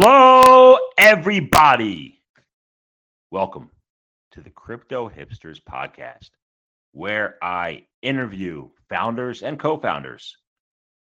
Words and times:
Hello, 0.00 0.78
everybody. 0.96 2.22
Welcome 3.30 3.70
to 4.30 4.40
the 4.40 4.48
Crypto 4.48 5.10
Hipsters 5.10 5.60
Podcast, 5.62 6.30
where 6.92 7.36
I 7.42 7.84
interview 8.00 8.70
founders 8.88 9.42
and 9.42 9.60
co 9.60 9.76
founders, 9.76 10.34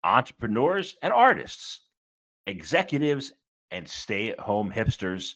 entrepreneurs 0.03 0.97
and 1.01 1.13
artists, 1.13 1.79
executives 2.49 3.33
and 3.71 3.89
stay 3.89 4.31
at 4.31 4.41
home 4.41 4.73
hipsters 4.75 5.35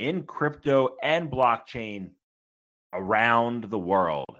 in 0.00 0.24
crypto 0.24 0.96
and 1.00 1.30
blockchain 1.30 2.10
around 2.92 3.70
the 3.70 3.78
world. 3.78 4.36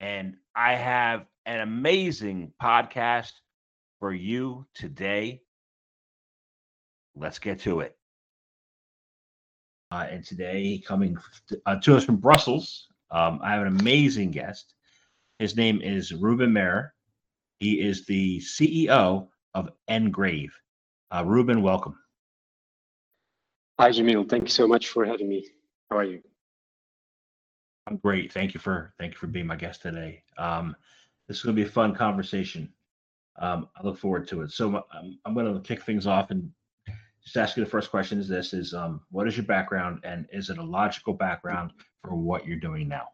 And 0.00 0.36
I 0.54 0.74
have 0.74 1.24
an 1.46 1.60
amazing 1.60 2.52
podcast 2.62 3.32
for 4.00 4.12
you 4.12 4.66
today. 4.74 5.40
Let's 7.16 7.38
get 7.38 7.60
to 7.60 7.80
it. 7.80 7.96
Uh, 9.90 10.06
and 10.10 10.24
today, 10.24 10.82
coming 10.86 11.18
uh, 11.66 11.76
to 11.76 11.96
us 11.96 12.04
from 12.04 12.16
Brussels, 12.16 12.88
um, 13.10 13.40
I 13.42 13.52
have 13.52 13.66
an 13.66 13.80
amazing 13.80 14.30
guest. 14.30 14.74
His 15.38 15.56
name 15.56 15.82
is 15.82 16.12
Ruben 16.14 16.52
Merre. 16.52 16.94
He 17.60 17.80
is 17.80 18.06
the 18.06 18.38
CEO 18.40 19.28
of 19.54 19.68
Ngrave. 19.90 20.50
Uh, 21.10 21.24
Ruben, 21.26 21.62
welcome. 21.62 21.98
Hi, 23.78 23.90
Jamil. 23.90 24.28
Thank 24.28 24.44
you 24.44 24.48
so 24.48 24.66
much 24.66 24.88
for 24.88 25.04
having 25.04 25.28
me. 25.28 25.46
How 25.90 25.98
are 25.98 26.04
you? 26.04 26.22
I'm 27.86 27.96
great. 27.96 28.32
Thank 28.32 28.54
you 28.54 28.60
for 28.60 28.94
thank 28.98 29.12
you 29.12 29.18
for 29.18 29.26
being 29.26 29.46
my 29.46 29.56
guest 29.56 29.82
today. 29.82 30.22
Um, 30.38 30.74
this 31.28 31.38
is 31.38 31.42
going 31.42 31.56
to 31.56 31.62
be 31.62 31.68
a 31.68 31.70
fun 31.70 31.94
conversation. 31.94 32.72
Um, 33.38 33.68
I 33.76 33.84
look 33.84 33.98
forward 33.98 34.26
to 34.28 34.42
it. 34.42 34.52
So 34.52 34.84
um, 34.94 35.18
I'm 35.24 35.34
going 35.34 35.52
to 35.52 35.60
kick 35.60 35.82
things 35.82 36.06
off 36.06 36.30
and 36.30 36.50
just 37.24 37.36
ask 37.36 37.56
you 37.56 37.64
the 37.64 37.70
first 37.70 37.90
question 37.90 38.18
is 38.18 38.28
this 38.28 38.52
is 38.52 38.74
um, 38.74 39.00
what 39.10 39.28
is 39.28 39.36
your 39.36 39.46
background 39.46 40.00
and 40.04 40.26
is 40.32 40.50
it 40.50 40.58
a 40.58 40.62
logical 40.62 41.14
background 41.14 41.72
for 42.02 42.14
what 42.14 42.46
you're 42.46 42.58
doing 42.58 42.88
now? 42.88 43.08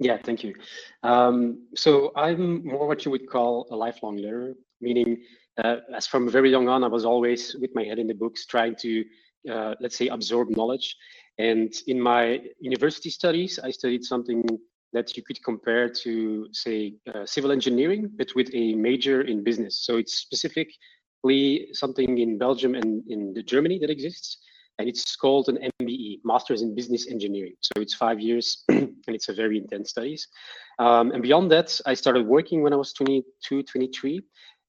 Yeah 0.00 0.18
thank 0.24 0.42
you. 0.42 0.54
Um, 1.02 1.68
so 1.76 2.12
i'm 2.16 2.66
more 2.66 2.86
what 2.86 3.04
you 3.04 3.10
would 3.10 3.28
call 3.28 3.68
a 3.70 3.76
lifelong 3.76 4.16
learner 4.16 4.54
meaning 4.80 5.22
uh, 5.62 5.76
as 5.94 6.06
from 6.06 6.28
very 6.28 6.50
young 6.50 6.68
on 6.68 6.82
i 6.82 6.88
was 6.88 7.04
always 7.04 7.54
with 7.60 7.70
my 7.74 7.84
head 7.84 7.98
in 7.98 8.08
the 8.08 8.14
books 8.14 8.44
trying 8.46 8.74
to 8.76 9.04
uh, 9.50 9.74
let's 9.80 9.96
say 9.96 10.08
absorb 10.08 10.48
knowledge. 10.50 10.96
And 11.38 11.74
in 11.88 12.00
my 12.00 12.40
university 12.60 13.10
studies 13.10 13.58
i 13.62 13.70
studied 13.70 14.04
something 14.04 14.42
that 14.92 15.16
you 15.16 15.22
could 15.24 15.42
compare 15.42 15.88
to 15.88 16.46
say 16.52 16.94
uh, 17.12 17.26
civil 17.26 17.50
engineering 17.50 18.08
but 18.16 18.28
with 18.36 18.48
a 18.54 18.74
major 18.74 19.22
in 19.22 19.42
business. 19.42 19.84
So 19.84 19.96
it's 19.96 20.14
specific 20.14 20.68
something 21.72 22.18
in 22.18 22.38
Belgium 22.38 22.74
and 22.74 23.02
in 23.08 23.34
Germany 23.46 23.78
that 23.80 23.90
exists, 23.90 24.38
and 24.78 24.88
it's 24.88 25.16
called 25.16 25.48
an 25.48 25.58
MBE, 25.80 26.20
Masters 26.24 26.62
in 26.62 26.74
Business 26.74 27.06
Engineering. 27.08 27.54
So 27.60 27.80
it's 27.80 27.94
five 27.94 28.20
years, 28.20 28.64
and 28.68 28.96
it's 29.06 29.28
a 29.28 29.32
very 29.32 29.58
intense 29.58 29.90
studies. 29.90 30.26
Um, 30.78 31.12
and 31.12 31.22
beyond 31.22 31.50
that, 31.52 31.80
I 31.86 31.94
started 31.94 32.26
working 32.26 32.62
when 32.62 32.72
I 32.72 32.76
was 32.76 32.92
22, 32.92 33.62
23. 33.62 34.20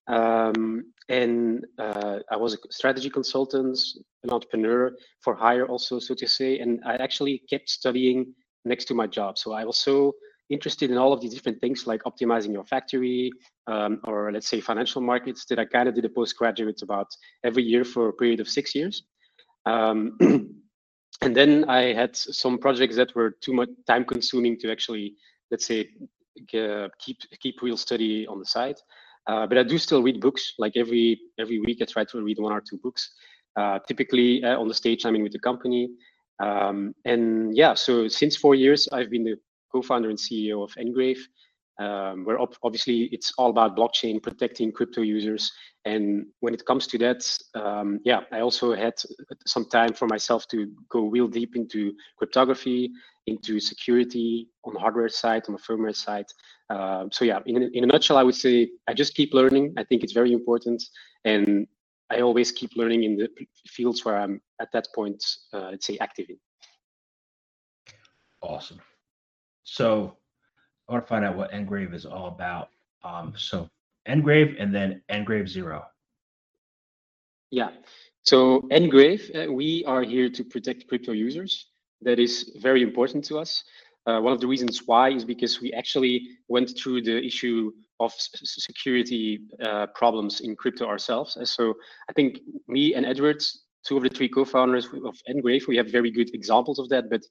Um, 0.07 0.93
and 1.09 1.65
uh, 1.79 2.19
I 2.31 2.37
was 2.37 2.53
a 2.53 2.57
strategy 2.69 3.09
consultant, 3.09 3.79
an 4.23 4.29
entrepreneur 4.29 4.91
for 5.21 5.35
hire 5.35 5.65
also, 5.65 5.99
so 5.99 6.13
to 6.13 6.27
say. 6.27 6.59
And 6.59 6.79
I 6.85 6.95
actually 6.95 7.41
kept 7.49 7.69
studying 7.69 8.33
next 8.63 8.85
to 8.85 8.93
my 8.93 9.07
job. 9.07 9.37
So 9.37 9.53
I 9.53 9.65
was 9.65 9.77
so 9.77 10.13
interested 10.49 10.91
in 10.91 10.97
all 10.97 11.11
of 11.11 11.21
these 11.21 11.33
different 11.33 11.59
things 11.59 11.87
like 11.87 12.03
optimizing 12.03 12.53
your 12.53 12.63
factory 12.63 13.31
um, 13.67 13.99
or 14.03 14.31
let's 14.31 14.47
say 14.47 14.61
financial 14.61 15.01
markets 15.01 15.45
that 15.45 15.59
I 15.59 15.65
kind 15.65 15.89
of 15.89 15.95
did 15.95 16.05
a 16.05 16.09
postgraduate 16.09 16.81
about 16.81 17.07
every 17.43 17.63
year 17.63 17.83
for 17.83 18.09
a 18.09 18.13
period 18.13 18.39
of 18.39 18.47
six 18.47 18.75
years. 18.75 19.03
Um, 19.65 20.17
and 21.21 21.35
then 21.35 21.65
I 21.67 21.93
had 21.93 22.15
some 22.15 22.57
projects 22.57 22.95
that 22.97 23.15
were 23.15 23.31
too 23.41 23.53
much 23.53 23.69
time 23.87 24.05
consuming 24.05 24.59
to 24.59 24.71
actually, 24.71 25.15
let's 25.49 25.65
say, 25.65 25.89
keep 26.47 27.17
keep 27.39 27.61
real 27.61 27.77
study 27.77 28.27
on 28.27 28.39
the 28.39 28.45
side. 28.45 28.75
Uh, 29.27 29.47
but 29.47 29.57
I 29.57 29.63
do 29.63 29.77
still 29.77 30.03
read 30.03 30.21
books. 30.21 30.53
Like 30.59 30.73
every 30.75 31.19
every 31.39 31.59
week, 31.59 31.81
I 31.81 31.85
try 31.85 32.05
to 32.05 32.21
read 32.21 32.37
one 32.39 32.53
or 32.53 32.61
two 32.61 32.77
books. 32.77 33.11
Uh, 33.55 33.79
typically 33.87 34.43
uh, 34.43 34.59
on 34.59 34.67
the 34.67 34.73
stage, 34.73 35.05
I'm 35.05 35.15
in 35.15 35.23
with 35.23 35.31
the 35.31 35.39
company. 35.39 35.89
Um, 36.39 36.93
and 37.05 37.55
yeah, 37.55 37.73
so 37.73 38.09
since 38.09 38.35
four 38.35 38.55
years, 38.55 38.89
I've 38.91 39.09
been 39.09 39.23
the 39.23 39.37
co-founder 39.75 40.09
and 40.09 40.17
CEO 40.17 40.63
of 40.63 40.71
Ngrave, 40.75 41.19
um, 41.79 42.23
where 42.25 42.39
obviously 42.63 43.09
it's 43.15 43.33
all 43.37 43.49
about 43.49 43.75
blockchain 43.75 44.23
protecting 44.23 44.71
crypto 44.71 45.01
users. 45.01 45.51
And 45.83 46.27
when 46.39 46.53
it 46.53 46.65
comes 46.65 46.87
to 46.87 46.97
that, 46.99 47.21
um, 47.53 47.99
yeah, 48.05 48.21
I 48.31 48.39
also 48.39 48.73
had 48.73 48.93
some 49.45 49.65
time 49.65 49.93
for 49.93 50.07
myself 50.07 50.47
to 50.51 50.71
go 50.89 51.01
real 51.07 51.27
deep 51.27 51.55
into 51.57 51.93
cryptography, 52.17 52.89
into 53.27 53.59
security 53.59 54.47
on 54.63 54.73
the 54.73 54.79
hardware 54.79 55.09
side, 55.09 55.43
on 55.47 55.55
the 55.55 55.61
firmware 55.67 55.95
side. 55.95 56.27
Uh, 56.69 57.05
so 57.11 57.25
yeah, 57.25 57.39
in, 57.45 57.55
in 57.73 57.83
a 57.83 57.87
nutshell, 57.87 58.17
I 58.17 58.23
would 58.23 58.39
say 58.45 58.69
I 58.87 58.93
just 58.93 59.13
keep 59.13 59.33
learning. 59.33 59.73
I 59.77 59.83
think 59.83 60.03
it's 60.03 60.13
very 60.13 60.31
important. 60.31 60.81
And 61.25 61.67
I 62.09 62.21
always 62.21 62.51
keep 62.51 62.71
learning 62.77 63.03
in 63.03 63.17
the 63.17 63.27
fields 63.67 64.05
where 64.05 64.17
I'm 64.17 64.41
at 64.61 64.69
that 64.71 64.87
point, 64.95 65.21
uh, 65.53 65.69
let's 65.71 65.85
say, 65.85 65.97
active 65.99 66.27
in. 66.29 66.37
Awesome. 68.41 68.79
So 69.65 70.15
I 70.87 70.93
want 70.93 71.03
to 71.03 71.07
find 71.07 71.25
out 71.25 71.35
what 71.35 71.51
Ngrave 71.51 71.93
is 71.93 72.05
all 72.05 72.27
about. 72.27 72.69
Um, 73.03 73.33
so 73.35 73.67
Ngrave 74.07 74.55
and 74.59 74.73
then 74.73 75.01
Ngrave 75.11 75.49
Zero. 75.49 75.83
Yeah. 77.51 77.71
So 78.23 78.61
Ngrave, 78.71 79.49
uh, 79.49 79.51
we 79.51 79.83
are 79.85 80.03
here 80.03 80.29
to 80.29 80.43
protect 80.43 80.87
crypto 80.87 81.11
users. 81.11 81.67
That 82.01 82.19
is 82.19 82.51
very 82.61 82.81
important 82.81 83.25
to 83.25 83.39
us. 83.39 83.63
Uh, 84.07 84.19
one 84.19 84.33
of 84.33 84.39
the 84.39 84.47
reasons 84.47 84.83
why 84.85 85.09
is 85.09 85.25
because 85.25 85.61
we 85.61 85.73
actually 85.73 86.27
went 86.47 86.77
through 86.77 87.01
the 87.01 87.23
issue 87.25 87.71
of 87.99 88.13
security 88.17 89.39
uh, 89.63 89.87
problems 89.95 90.41
in 90.41 90.55
crypto 90.55 90.85
ourselves. 90.85 91.37
So 91.49 91.73
I 92.09 92.13
think 92.13 92.39
me 92.67 92.93
and 92.93 93.05
Edward 93.05 93.43
two 93.85 93.97
of 93.97 94.03
the 94.03 94.09
three 94.09 94.29
co-founders 94.29 94.85
of 94.85 95.15
Ngrave, 95.29 95.67
we 95.67 95.77
have 95.77 95.91
very 95.91 96.11
good 96.11 96.33
examples 96.33 96.79
of 96.79 96.89
that. 96.89 97.09
But 97.09 97.21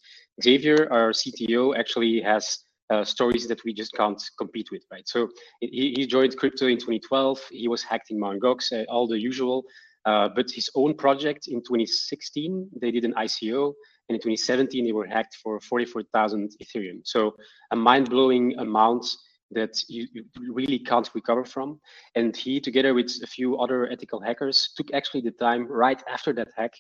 Xavier, 0.43 0.89
our 0.93 1.13
CTO, 1.13 1.77
actually 1.77 2.21
has 2.21 2.59
uh, 2.91 3.05
stories 3.05 3.49
that 3.49 3.65
we 3.65 3.73
just 3.73 3.93
can't 3.95 4.23
compete 4.39 4.69
with, 4.71 4.83
right? 4.91 5.07
So 5.09 5.29
he, 5.61 5.95
he 5.97 6.07
joined 6.07 6.37
crypto 6.37 6.67
in 6.67 6.77
2012. 6.77 7.41
He 7.51 7.69
was 7.69 7.83
hacked 7.83 8.11
in 8.11 8.21
Mt. 8.21 8.43
Gox, 8.43 8.73
uh, 8.73 8.85
all 8.91 9.07
the 9.07 9.19
usual. 9.19 9.65
Uh, 10.05 10.29
but 10.29 10.51
his 10.51 10.69
own 10.75 10.95
project 10.95 11.49
in 11.49 11.61
2016, 11.61 12.69
they 12.81 12.91
did 12.91 13.05
an 13.05 13.15
ICO. 13.15 13.73
And 14.09 14.17
in 14.17 14.21
2017, 14.21 14.85
they 14.85 14.93
were 14.93 15.07
hacked 15.07 15.37
for 15.43 15.59
44,000 15.61 16.57
Ethereum. 16.63 17.01
So 17.05 17.35
a 17.71 17.77
mind-blowing 17.77 18.59
amount 18.59 19.07
that 19.55 19.83
you, 19.89 20.07
you, 20.13 20.25
really 20.53 20.79
can't 20.79 21.09
recover 21.15 21.45
from. 21.45 21.81
And 22.15 22.37
he, 22.37 22.61
together 22.61 22.95
with 22.95 23.11
a 23.23 23.27
few 23.27 23.59
other 23.59 23.91
ethical 23.91 24.21
hackers, 24.21 24.71
took 24.77 24.93
actually 24.93 25.23
the 25.23 25.31
time 25.31 25.67
right 25.67 26.03
after 26.09 26.33
that 26.35 26.49
hack 26.57 26.73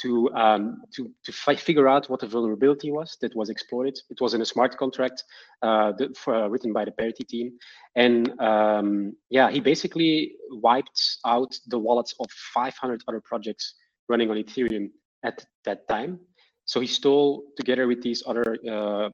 to 0.00 0.30
um, 0.34 0.82
to 0.94 1.10
to 1.24 1.32
figure 1.32 1.88
out 1.88 2.08
what 2.08 2.20
the 2.20 2.26
vulnerability 2.26 2.90
was 2.90 3.16
that 3.20 3.34
was 3.34 3.50
exploited. 3.50 3.98
It 4.10 4.20
was 4.20 4.34
in 4.34 4.42
a 4.42 4.46
smart 4.46 4.76
contract 4.76 5.24
uh, 5.62 5.92
that, 5.98 6.16
for, 6.16 6.34
uh, 6.34 6.48
written 6.48 6.72
by 6.72 6.84
the 6.84 6.92
Parity 6.92 7.24
team, 7.24 7.52
and 7.96 8.38
um, 8.40 9.16
yeah, 9.30 9.50
he 9.50 9.60
basically 9.60 10.32
wiped 10.50 11.18
out 11.26 11.54
the 11.66 11.78
wallets 11.78 12.14
of 12.20 12.30
500 12.54 13.02
other 13.08 13.20
projects 13.20 13.74
running 14.08 14.30
on 14.30 14.36
Ethereum 14.36 14.90
at 15.24 15.44
that 15.64 15.88
time. 15.88 16.20
So 16.68 16.80
he 16.80 16.86
stole, 16.86 17.44
together 17.56 17.86
with 17.86 18.02
these 18.02 18.22
other 18.26 18.58
uh, 18.68 19.08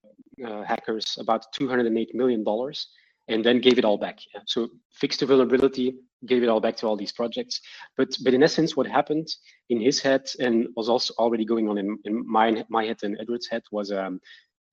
uh, 0.45 0.65
hackers, 0.65 1.17
about 1.21 1.53
208 1.53 2.15
million 2.15 2.43
dollars 2.43 2.89
and 3.29 3.45
then 3.45 3.61
gave 3.61 3.79
it 3.79 3.85
all 3.85 3.99
back. 3.99 4.19
So 4.47 4.69
fixed 4.93 5.21
the 5.21 5.27
vulnerability, 5.27 5.97
gave 6.27 6.43
it 6.43 6.49
all 6.49 6.61
back 6.61 6.77
to 6.79 6.87
all 6.87 6.97
these 6.97 7.13
projects. 7.13 7.61
But 7.97 8.17
but 8.23 8.35
in 8.35 8.43
essence, 8.43 8.77
what 8.77 8.87
happened 8.87 9.29
in 9.71 9.81
his 9.81 10.01
head 10.01 10.29
and 10.41 10.69
was 10.77 10.89
also 10.89 11.15
already 11.19 11.45
going 11.45 11.69
on 11.69 11.79
in, 11.79 11.99
in 12.05 12.27
my 12.27 12.65
my 12.69 12.85
head 12.85 12.99
and 13.03 13.17
Edward's 13.21 13.49
head 13.49 13.63
was 13.73 13.91
um, 13.91 14.21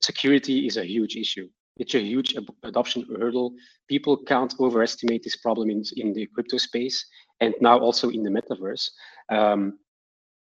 security 0.01 0.67
is 0.67 0.77
a 0.77 0.85
huge 0.85 1.15
issue. 1.15 1.47
It's 1.77 1.95
a 1.95 2.01
huge 2.01 2.35
adoption 2.63 3.05
hurdle. 3.17 3.53
People 3.87 4.17
can't 4.17 4.53
overestimate 4.59 5.23
this 5.23 5.37
problem 5.37 5.69
in, 5.69 5.83
in 5.95 6.13
the 6.13 6.27
crypto 6.27 6.57
space 6.57 7.05
and 7.39 7.55
now 7.61 7.79
also 7.79 8.09
in 8.09 8.23
the 8.23 8.29
metaverse. 8.29 8.89
Um, 9.29 9.79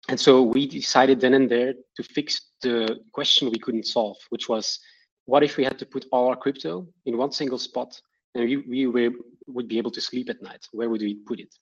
and 0.09 0.19
so 0.19 0.41
we 0.41 0.67
decided 0.67 1.19
then 1.19 1.33
and 1.33 1.49
there 1.49 1.73
to 1.95 2.03
fix 2.03 2.41
the 2.61 2.99
question 3.13 3.49
we 3.49 3.59
couldn't 3.59 3.87
solve, 3.87 4.17
which 4.29 4.49
was 4.49 4.79
what 5.25 5.43
if 5.43 5.57
we 5.57 5.63
had 5.63 5.79
to 5.79 5.85
put 5.85 6.05
all 6.11 6.29
our 6.29 6.35
crypto 6.35 6.87
in 7.05 7.17
one 7.17 7.31
single 7.31 7.59
spot 7.59 7.99
and 8.35 8.45
we, 8.45 8.57
we 8.57 8.87
were, 8.87 9.11
would 9.47 9.67
be 9.67 9.77
able 9.77 9.91
to 9.91 10.01
sleep 10.01 10.29
at 10.29 10.41
night? 10.41 10.65
Where 10.71 10.89
would 10.89 11.01
we 11.01 11.15
put 11.15 11.39
it? 11.39 11.53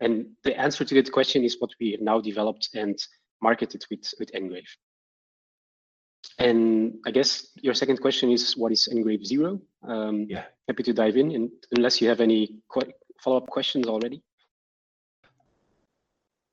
And 0.00 0.26
the 0.44 0.58
answer 0.58 0.84
to 0.84 0.94
that 0.94 1.12
question 1.12 1.44
is 1.44 1.56
what 1.58 1.70
we 1.80 1.92
have 1.92 2.00
now 2.00 2.20
developed 2.20 2.70
and 2.74 2.98
marketed 3.42 3.84
with, 3.90 4.12
with 4.18 4.30
Ngrave. 4.32 4.68
And 6.38 6.94
I 7.06 7.10
guess 7.10 7.48
your 7.56 7.74
second 7.74 8.00
question 8.00 8.30
is 8.30 8.56
what 8.56 8.72
is 8.72 8.88
Ngrave 8.92 9.24
Zero? 9.24 9.60
Um, 9.86 10.26
yeah. 10.28 10.44
Happy 10.68 10.82
to 10.82 10.92
dive 10.92 11.16
in, 11.16 11.30
and 11.30 11.50
unless 11.76 12.00
you 12.00 12.08
have 12.08 12.20
any 12.20 12.56
follow-up 13.22 13.46
questions 13.46 13.86
already. 13.86 14.22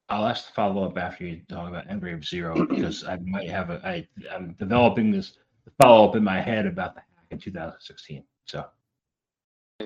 I'll 0.09 0.27
ask 0.27 0.45
the 0.47 0.53
follow 0.53 0.85
up 0.85 0.97
after 0.97 1.25
you 1.25 1.41
talk 1.49 1.67
about 1.69 1.87
Ngrave 1.87 2.23
Zero 2.23 2.67
because 2.67 3.03
I 3.03 3.17
might 3.17 3.49
have 3.49 3.71
a 3.71 3.81
I 3.83 4.07
I'm 4.31 4.53
developing 4.59 5.09
this 5.11 5.33
follow 5.81 6.07
up 6.07 6.15
in 6.15 6.23
my 6.23 6.39
head 6.39 6.67
about 6.67 6.93
the 6.93 7.01
hack 7.01 7.25
in 7.31 7.39
2016. 7.39 8.23
So. 8.45 8.65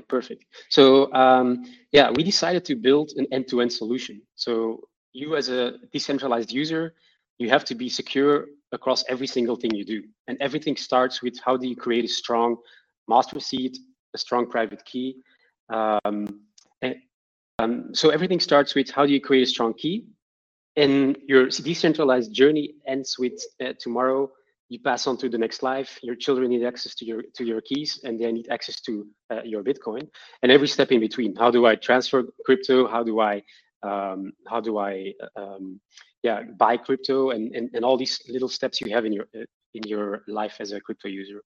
Perfect. 0.01 0.45
So 0.69 1.11
um, 1.13 1.65
yeah, 1.91 2.11
we 2.11 2.23
decided 2.23 2.65
to 2.65 2.75
build 2.75 3.11
an 3.17 3.27
end-to-end 3.31 3.71
solution. 3.71 4.21
So 4.35 4.81
you 5.13 5.35
as 5.35 5.49
a 5.49 5.73
decentralized 5.91 6.51
user, 6.51 6.93
you 7.37 7.49
have 7.49 7.65
to 7.65 7.75
be 7.75 7.89
secure 7.89 8.47
across 8.71 9.03
every 9.07 9.27
single 9.27 9.55
thing 9.55 9.73
you 9.73 9.85
do. 9.85 10.03
And 10.27 10.37
everything 10.41 10.75
starts 10.75 11.21
with 11.21 11.39
how 11.43 11.57
do 11.57 11.67
you 11.67 11.75
create 11.75 12.05
a 12.05 12.07
strong 12.07 12.57
master 13.07 13.39
seed, 13.39 13.77
a 14.13 14.17
strong 14.17 14.49
private 14.49 14.83
key. 14.85 15.17
Um, 15.69 16.41
and, 16.81 16.95
um, 17.59 17.93
so 17.93 18.09
everything 18.09 18.39
starts 18.39 18.75
with 18.75 18.89
how 18.91 19.05
do 19.05 19.13
you 19.13 19.21
create 19.21 19.43
a 19.43 19.47
strong 19.47 19.73
key? 19.73 20.05
And 20.75 21.17
your 21.27 21.47
decentralized 21.47 22.33
journey 22.33 22.75
ends 22.85 23.17
with 23.17 23.33
uh, 23.63 23.73
tomorrow 23.79 24.29
you 24.69 24.79
pass 24.79 25.07
on 25.07 25.17
to 25.17 25.29
the 25.29 25.37
next 25.37 25.63
life. 25.63 25.99
Your 26.03 26.15
children 26.15 26.49
need 26.49 26.65
access 26.65 26.93
to 26.95 27.05
your 27.05 27.23
to 27.35 27.43
your 27.45 27.61
keys, 27.61 27.99
and 28.03 28.19
they 28.19 28.31
need 28.31 28.49
access 28.49 28.81
to 28.81 29.07
uh, 29.31 29.41
your 29.43 29.63
Bitcoin. 29.63 30.07
And 30.43 30.51
every 30.51 30.67
step 30.67 30.91
in 30.91 30.99
between. 30.99 31.35
How 31.35 31.51
do 31.51 31.65
I 31.65 31.75
transfer 31.75 32.23
crypto? 32.45 32.87
How 32.87 33.03
do 33.03 33.19
I 33.19 33.43
um, 33.83 34.33
how 34.47 34.59
do 34.59 34.77
I 34.77 35.13
um, 35.35 35.79
yeah 36.23 36.43
buy 36.57 36.77
crypto? 36.77 37.31
And, 37.31 37.55
and 37.55 37.69
and 37.73 37.85
all 37.85 37.97
these 37.97 38.19
little 38.27 38.49
steps 38.49 38.81
you 38.81 38.93
have 38.93 39.05
in 39.05 39.13
your 39.13 39.27
uh, 39.35 39.45
in 39.73 39.83
your 39.83 40.23
life 40.27 40.57
as 40.59 40.71
a 40.71 40.81
crypto 40.81 41.07
user. 41.07 41.41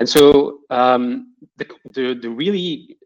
And 0.00 0.08
so 0.08 0.60
um, 0.70 1.34
the, 1.56 1.66
the 1.94 2.14
the 2.14 2.30
really 2.30 2.98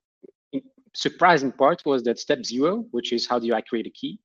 surprising 0.94 1.52
part 1.52 1.82
was 1.86 2.02
that 2.02 2.18
step 2.18 2.44
zero, 2.44 2.84
which 2.90 3.12
is 3.12 3.26
how 3.26 3.38
do 3.38 3.54
I 3.54 3.60
create 3.60 3.86
a 3.86 3.90
key, 3.90 4.18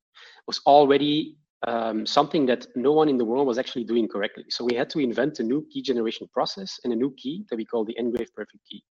was 0.47 0.59
already 0.65 1.37
um, 1.65 2.05
something 2.05 2.45
that 2.45 2.67
no 2.75 2.91
one 2.91 3.09
in 3.09 3.17
the 3.17 3.25
world 3.25 3.47
was 3.47 3.57
actually 3.57 3.83
doing 3.83 4.07
correctly. 4.07 4.45
So 4.49 4.63
we 4.63 4.75
had 4.75 4.89
to 4.91 4.99
invent 4.99 5.39
a 5.39 5.43
new 5.43 5.65
key 5.71 5.81
generation 5.81 6.27
process 6.31 6.79
and 6.83 6.93
a 6.93 6.95
new 6.95 7.13
key 7.17 7.45
that 7.49 7.55
we 7.55 7.65
call 7.65 7.83
the 7.85 7.95
Ngrave 7.99 8.33
Perfect 8.35 8.63
Key. 8.69 8.83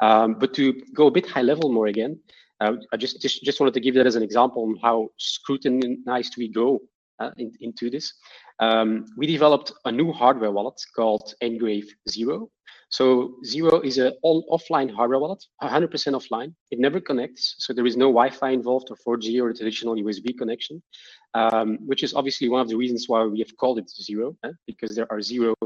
Um, 0.00 0.34
but 0.38 0.54
to 0.54 0.72
go 0.94 1.08
a 1.08 1.10
bit 1.10 1.26
high 1.26 1.42
level 1.42 1.72
more 1.72 1.88
again, 1.88 2.20
uh, 2.60 2.74
I 2.92 2.96
just, 2.96 3.20
just 3.20 3.42
just 3.42 3.58
wanted 3.60 3.74
to 3.74 3.80
give 3.80 3.94
that 3.96 4.06
as 4.06 4.14
an 4.14 4.22
example 4.22 4.62
on 4.62 4.76
how 4.80 5.08
scrutinized 5.18 6.36
we 6.38 6.48
go 6.48 6.80
uh, 7.18 7.30
in, 7.36 7.52
into 7.60 7.90
this. 7.90 8.12
Um, 8.60 9.06
we 9.16 9.26
developed 9.26 9.72
a 9.84 9.92
new 9.92 10.12
hardware 10.12 10.52
wallet 10.52 10.80
called 10.94 11.34
Ngrave 11.42 11.86
Zero. 12.08 12.50
So 12.94 13.34
Zero 13.44 13.80
is 13.80 13.98
an 13.98 14.12
all 14.22 14.44
offline 14.56 14.88
hardware 14.88 15.18
wallet, 15.18 15.42
100% 15.60 15.90
offline. 16.20 16.54
It 16.70 16.78
never 16.78 17.00
connects, 17.00 17.56
so 17.58 17.72
there 17.72 17.86
is 17.86 17.96
no 17.96 18.06
Wi-Fi 18.06 18.50
involved 18.50 18.88
or 18.88 19.16
4G 19.18 19.42
or 19.42 19.48
a 19.48 19.54
traditional 19.54 19.96
USB 19.96 20.38
connection, 20.38 20.80
um, 21.34 21.78
which 21.84 22.04
is 22.04 22.14
obviously 22.14 22.48
one 22.48 22.60
of 22.60 22.68
the 22.68 22.76
reasons 22.76 23.06
why 23.08 23.24
we 23.24 23.40
have 23.40 23.52
called 23.56 23.80
it 23.80 23.90
Zero, 23.90 24.36
eh? 24.44 24.52
because 24.68 24.94
there 24.94 25.08
are 25.10 25.20
zero 25.20 25.56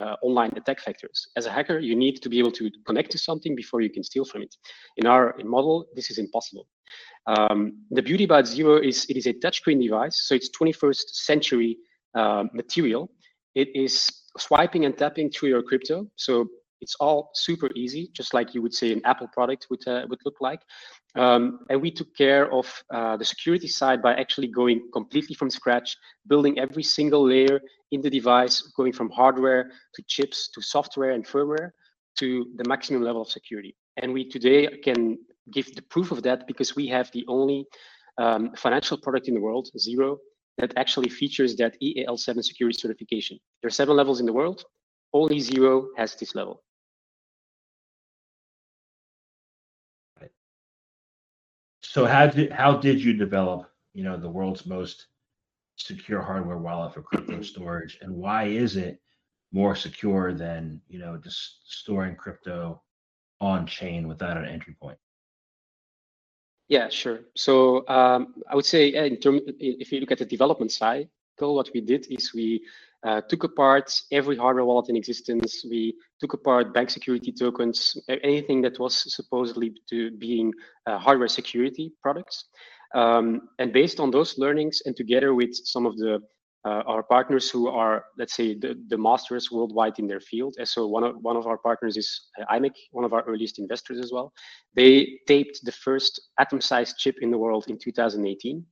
uh, 0.00 0.16
online 0.22 0.52
attack 0.56 0.78
vectors. 0.82 1.18
As 1.36 1.44
a 1.44 1.50
hacker, 1.50 1.78
you 1.80 1.94
need 1.94 2.22
to 2.22 2.30
be 2.30 2.38
able 2.38 2.52
to 2.52 2.70
connect 2.86 3.10
to 3.10 3.18
something 3.18 3.54
before 3.54 3.82
you 3.82 3.90
can 3.90 4.02
steal 4.02 4.24
from 4.24 4.40
it. 4.40 4.54
In 4.96 5.06
our 5.06 5.34
model, 5.44 5.84
this 5.94 6.10
is 6.10 6.16
impossible. 6.16 6.66
Um, 7.26 7.84
the 7.90 8.00
beauty 8.00 8.24
about 8.24 8.46
Zero 8.46 8.78
is 8.80 9.04
it 9.10 9.18
is 9.18 9.26
a 9.26 9.34
touchscreen 9.34 9.82
device, 9.82 10.16
so 10.26 10.34
it's 10.34 10.48
21st 10.58 11.08
century 11.28 11.76
uh, 12.14 12.44
material. 12.54 13.10
It 13.54 13.68
is 13.74 14.10
swiping 14.38 14.84
and 14.86 14.96
tapping 14.96 15.30
through 15.30 15.50
your 15.50 15.62
crypto. 15.62 16.06
So 16.16 16.48
it's 16.80 16.94
all 16.96 17.30
super 17.34 17.68
easy, 17.76 18.10
just 18.12 18.34
like 18.34 18.54
you 18.54 18.62
would 18.62 18.74
say 18.74 18.92
an 18.92 19.00
Apple 19.04 19.28
product 19.28 19.66
would 19.70 19.86
uh, 19.86 20.06
would 20.08 20.20
look 20.24 20.40
like. 20.40 20.60
Um, 21.16 21.60
and 21.68 21.80
we 21.80 21.90
took 21.90 22.14
care 22.16 22.52
of 22.52 22.66
uh, 22.94 23.16
the 23.16 23.24
security 23.24 23.66
side 23.66 24.00
by 24.00 24.14
actually 24.14 24.46
going 24.48 24.88
completely 24.92 25.34
from 25.34 25.50
scratch, 25.50 25.96
building 26.26 26.58
every 26.58 26.82
single 26.82 27.26
layer 27.26 27.60
in 27.90 28.00
the 28.00 28.10
device, 28.10 28.62
going 28.76 28.92
from 28.92 29.10
hardware 29.10 29.70
to 29.94 30.02
chips 30.06 30.48
to 30.54 30.62
software 30.62 31.10
and 31.10 31.26
firmware 31.26 31.70
to 32.18 32.46
the 32.56 32.64
maximum 32.68 33.02
level 33.02 33.22
of 33.22 33.28
security. 33.28 33.74
And 33.96 34.12
we 34.12 34.28
today 34.28 34.68
can 34.84 35.18
give 35.52 35.74
the 35.74 35.82
proof 35.82 36.12
of 36.12 36.22
that 36.22 36.46
because 36.46 36.76
we 36.76 36.86
have 36.88 37.10
the 37.12 37.24
only 37.28 37.66
um, 38.18 38.52
financial 38.56 38.98
product 38.98 39.28
in 39.28 39.34
the 39.34 39.40
world, 39.40 39.68
Zero, 39.78 40.18
that 40.58 40.72
actually 40.76 41.08
features 41.08 41.56
that 41.56 41.76
EAL7 41.82 42.44
security 42.44 42.78
certification. 42.78 43.38
There 43.62 43.68
are 43.68 43.78
seven 43.82 43.96
levels 43.96 44.20
in 44.20 44.26
the 44.26 44.32
world. 44.32 44.64
Only 45.12 45.40
Zero 45.40 45.88
has 45.96 46.14
this 46.14 46.34
level. 46.34 46.62
So 51.92 52.06
how 52.06 52.28
did 52.28 52.52
how 52.52 52.76
did 52.76 53.02
you 53.02 53.12
develop, 53.14 53.68
you 53.94 54.04
know, 54.04 54.16
the 54.16 54.30
world's 54.30 54.64
most 54.64 55.08
secure 55.74 56.22
hardware 56.22 56.58
wallet 56.58 56.94
for 56.94 57.02
crypto 57.02 57.42
storage, 57.52 57.98
and 58.00 58.14
why 58.14 58.44
is 58.44 58.76
it 58.76 59.00
more 59.50 59.74
secure 59.74 60.32
than 60.32 60.80
you 60.88 61.00
know 61.00 61.16
just 61.16 61.62
storing 61.64 62.14
crypto 62.14 62.80
on 63.40 63.66
chain 63.66 64.06
without 64.06 64.36
an 64.36 64.44
entry 64.44 64.76
point? 64.80 64.98
Yeah, 66.68 66.88
sure. 66.90 67.22
So 67.34 67.84
um, 67.88 68.34
I 68.48 68.54
would 68.54 68.66
say, 68.66 68.94
in 68.94 69.16
term, 69.16 69.40
if 69.58 69.90
you 69.90 69.98
look 69.98 70.12
at 70.12 70.18
the 70.18 70.24
development 70.36 70.70
side, 70.70 71.08
what 71.38 71.70
we 71.74 71.80
did 71.80 72.06
is 72.08 72.32
we 72.32 72.62
uh, 73.02 73.20
took 73.28 73.44
apart 73.44 73.92
every 74.12 74.36
hardware 74.36 74.64
wallet 74.64 74.88
in 74.88 74.96
existence. 74.96 75.64
We 75.68 75.94
took 76.20 76.34
apart 76.34 76.74
bank 76.74 76.90
security 76.90 77.32
tokens, 77.32 77.96
anything 78.08 78.60
that 78.62 78.78
was 78.78 79.14
supposedly 79.14 79.74
to 79.88 80.10
being 80.12 80.52
uh, 80.86 80.98
hardware 80.98 81.28
security 81.28 81.92
products. 82.02 82.44
Um, 82.94 83.48
and 83.58 83.72
based 83.72 84.00
on 84.00 84.10
those 84.10 84.36
learnings 84.36 84.82
and 84.84 84.96
together 84.96 85.32
with 85.34 85.54
some 85.54 85.86
of 85.86 85.96
the 85.96 86.20
uh, 86.66 86.82
our 86.86 87.02
partners 87.02 87.48
who 87.48 87.68
are, 87.68 88.04
let's 88.18 88.34
say, 88.34 88.54
the, 88.54 88.78
the 88.88 88.98
masters 88.98 89.50
worldwide 89.50 89.98
in 89.98 90.06
their 90.06 90.20
field. 90.20 90.56
And 90.58 90.68
so 90.68 90.86
one 90.86 91.04
of 91.04 91.16
one 91.22 91.36
of 91.36 91.46
our 91.46 91.56
partners 91.56 91.96
is 91.96 92.28
uh, 92.38 92.44
IMEC, 92.54 92.72
one 92.92 93.04
of 93.04 93.14
our 93.14 93.22
earliest 93.22 93.58
investors 93.58 93.98
as 93.98 94.12
well. 94.12 94.32
They 94.74 95.20
taped 95.26 95.60
the 95.64 95.72
first 95.72 96.20
atom-sized 96.38 96.98
chip 96.98 97.16
in 97.22 97.30
the 97.30 97.38
world 97.38 97.64
in 97.68 97.78
2018. 97.78 98.64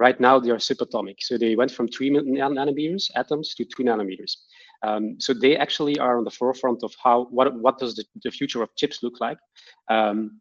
Right 0.00 0.18
now, 0.18 0.40
they 0.40 0.50
are 0.50 0.56
subatomic. 0.56 1.16
So 1.20 1.38
they 1.38 1.54
went 1.54 1.70
from 1.70 1.88
three 1.88 2.10
nanometers 2.10 3.10
atoms 3.14 3.54
to 3.54 3.64
two 3.64 3.84
nanometers. 3.84 4.36
Um, 4.82 5.16
so 5.18 5.32
they 5.32 5.56
actually 5.56 5.98
are 5.98 6.18
on 6.18 6.24
the 6.24 6.30
forefront 6.30 6.82
of 6.82 6.92
how 7.02 7.26
what 7.30 7.54
what 7.54 7.78
does 7.78 7.94
the, 7.94 8.04
the 8.22 8.30
future 8.30 8.62
of 8.62 8.74
chips 8.74 9.02
look 9.02 9.20
like. 9.20 9.38
Um, 9.88 10.40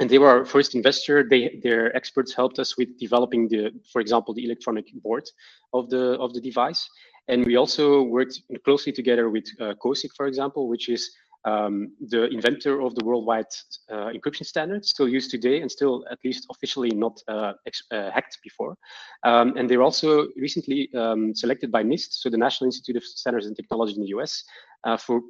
and 0.00 0.08
they 0.08 0.18
were 0.18 0.28
our 0.28 0.44
first 0.44 0.74
investor. 0.74 1.26
They 1.28 1.60
their 1.62 1.94
experts 1.96 2.34
helped 2.34 2.58
us 2.58 2.76
with 2.78 2.98
developing 2.98 3.48
the, 3.48 3.72
for 3.92 4.00
example, 4.00 4.32
the 4.34 4.44
electronic 4.44 4.86
board 5.02 5.24
of 5.72 5.90
the 5.90 6.18
of 6.18 6.32
the 6.34 6.40
device. 6.40 6.88
And 7.28 7.46
we 7.46 7.56
also 7.56 8.02
worked 8.02 8.40
closely 8.64 8.92
together 8.92 9.30
with 9.30 9.46
uh, 9.60 9.74
COSIC, 9.82 10.10
for 10.16 10.26
example, 10.26 10.68
which 10.68 10.88
is 10.88 11.10
um, 11.44 11.92
the 12.08 12.28
inventor 12.28 12.80
of 12.80 12.94
the 12.94 13.04
worldwide 13.04 13.46
uh, 13.90 14.10
encryption 14.10 14.44
standard, 14.44 14.84
still 14.84 15.08
used 15.08 15.30
today 15.30 15.60
and 15.60 15.70
still 15.70 16.04
at 16.10 16.18
least 16.24 16.46
officially 16.50 16.90
not 16.90 17.20
uh, 17.28 17.52
uh, 17.90 18.10
hacked 18.10 18.38
before. 18.42 18.76
Um, 19.24 19.56
and 19.56 19.68
they're 19.68 19.82
also 19.82 20.28
recently 20.36 20.90
um, 20.94 21.34
selected 21.34 21.70
by 21.72 21.82
NIST, 21.82 22.12
so 22.12 22.30
the 22.30 22.36
National 22.36 22.66
Institute 22.68 22.96
of 22.96 23.04
Standards 23.04 23.46
and 23.46 23.56
Technology 23.56 23.94
in 23.94 24.02
the 24.02 24.08
US, 24.18 24.44
uh, 24.84 24.96
for, 24.96 25.20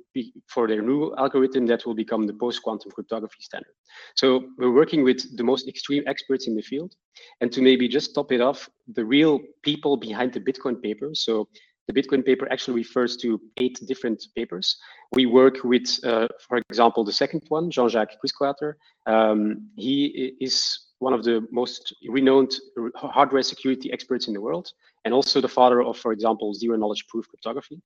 for 0.47 0.69
their 0.69 0.83
new 0.83 1.15
algorithm 1.17 1.67
that 1.67 1.85
will 1.85 1.95
become 1.95 2.27
the 2.27 2.35
post-quantum 2.35 2.91
cryptography 2.93 3.43
standard. 3.43 3.73
So 4.15 4.45
we're 4.59 4.75
working 4.75 5.03
with 5.03 5.37
the 5.37 5.45
most 5.45 5.69
extreme 5.69 6.05
experts 6.07 6.47
in 6.47 6.55
the 6.55 6.63
field. 6.63 6.95
And 7.41 7.53
to 7.53 7.61
maybe 7.61 7.89
just 7.89 8.15
top 8.15 8.33
it 8.33 8.41
off, 8.41 8.69
the 8.95 9.05
real 9.05 9.41
people 9.63 9.97
behind 9.97 10.33
the 10.33 10.41
Bitcoin 10.41 10.81
paper, 10.81 11.11
so 11.15 11.49
the 11.91 12.03
Bitcoin 12.03 12.25
paper 12.25 12.47
actually 12.51 12.75
refers 12.75 13.17
to 13.17 13.41
eight 13.57 13.79
different 13.87 14.25
papers. 14.37 14.77
We 15.13 15.27
work 15.27 15.57
with, 15.65 15.89
uh, 16.05 16.29
for 16.47 16.59
example, 16.71 17.05
the 17.05 17.13
second 17.13 17.43
one, 17.49 17.71
Jean-Jacques 17.71 18.17
Quisquater. 18.23 18.75
Um, 19.07 19.71
he 19.77 20.35
is 20.41 20.55
one 20.99 21.15
of 21.15 21.25
the 21.25 21.47
most 21.51 21.95
renowned 22.09 22.53
hardware 22.95 23.43
security 23.43 23.93
experts 23.93 24.29
in 24.29 24.35
the 24.35 24.41
world, 24.41 24.71
and 25.05 25.15
also 25.15 25.41
the 25.41 25.49
father 25.49 25.83
of, 25.83 25.97
for 25.97 26.13
example, 26.13 26.55
zero 26.55 26.77
knowledge 26.77 27.07
proof 27.09 27.27
cryptography. 27.29 27.81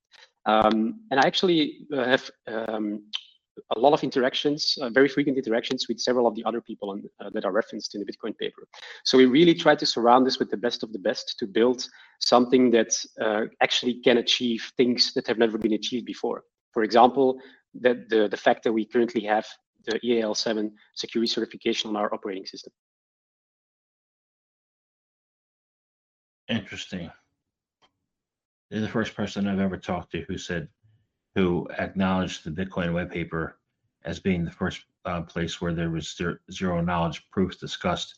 Um, 0.47 1.01
and 1.11 1.21
I 1.21 1.27
actually 1.27 1.87
uh, 1.97 2.05
have 2.05 2.31
um, 2.47 3.05
a 3.77 3.79
lot 3.79 3.93
of 3.93 4.03
interactions, 4.03 4.77
uh, 4.81 4.91
very 4.91 5.09
frequent 5.09 5.39
interactions 5.39 5.87
with 5.89 6.01
several 6.01 6.27
of 6.27 6.35
the 6.35 6.45
other 6.45 6.61
people 6.61 6.91
on, 6.91 7.03
uh, 7.21 7.31
that 7.33 7.45
are 7.45 7.53
referenced 7.53 7.95
in 7.95 8.01
the 8.01 8.07
Bitcoin 8.07 8.37
paper. 8.37 8.67
So 9.05 9.17
we 9.17 9.27
really 9.27 9.55
try 9.55 9.75
to 9.77 9.87
surround 9.87 10.27
this 10.27 10.39
with 10.39 10.51
the 10.51 10.57
best 10.57 10.83
of 10.83 10.93
the 10.93 10.99
best 10.99 11.37
to 11.39 11.47
build 11.47 11.87
something 12.21 12.71
that 12.73 12.93
uh, 13.21 13.43
actually 13.63 14.01
can 14.03 14.19
achieve 14.19 14.73
things 14.77 15.13
that 15.15 15.27
have 15.27 15.39
never 15.39 15.59
been 15.59 15.75
achieved 15.75 16.07
before. 16.07 16.45
For 16.73 16.83
example, 16.83 17.39
that 17.81 18.09
the, 18.09 18.29
the 18.29 18.37
fact 18.37 18.65
that 18.65 18.73
we 18.73 18.85
currently 18.85 19.23
have 19.23 19.47
the 19.87 20.01
EAL7 20.01 20.71
security 20.95 21.31
certification 21.31 21.91
on 21.91 21.97
our 21.97 22.13
operating 22.13 22.47
system. 22.47 22.73
Interesting. 26.49 27.11
You're 28.71 28.81
the 28.81 28.89
first 28.89 29.15
person 29.15 29.47
I've 29.47 29.61
ever 29.61 29.77
talked 29.77 30.13
to 30.13 30.23
who 30.23 30.37
said 30.37 30.69
who 31.35 31.69
acknowledged 31.79 32.45
the 32.45 32.51
Bitcoin 32.51 32.93
white 32.93 33.11
paper 33.11 33.59
as 34.05 34.21
being 34.21 34.45
the 34.45 34.51
first 34.51 34.83
uh, 35.05 35.23
place 35.23 35.61
where 35.61 35.73
there 35.73 35.91
was 35.91 36.21
zero, 36.53 36.81
knowledge 36.81 37.29
proofs 37.31 37.57
discussed. 37.57 38.17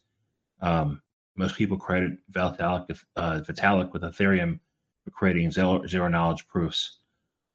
Um, 0.60 1.02
most 1.36 1.56
people 1.56 1.76
credit 1.76 2.18
Vitalik, 2.32 2.98
uh, 3.16 3.40
Vitalik 3.40 3.92
with 3.92 4.02
Ethereum 4.02 4.58
for 5.04 5.10
creating 5.10 5.50
zero, 5.50 5.86
zero 5.86 6.08
knowledge 6.08 6.46
proofs. 6.48 6.98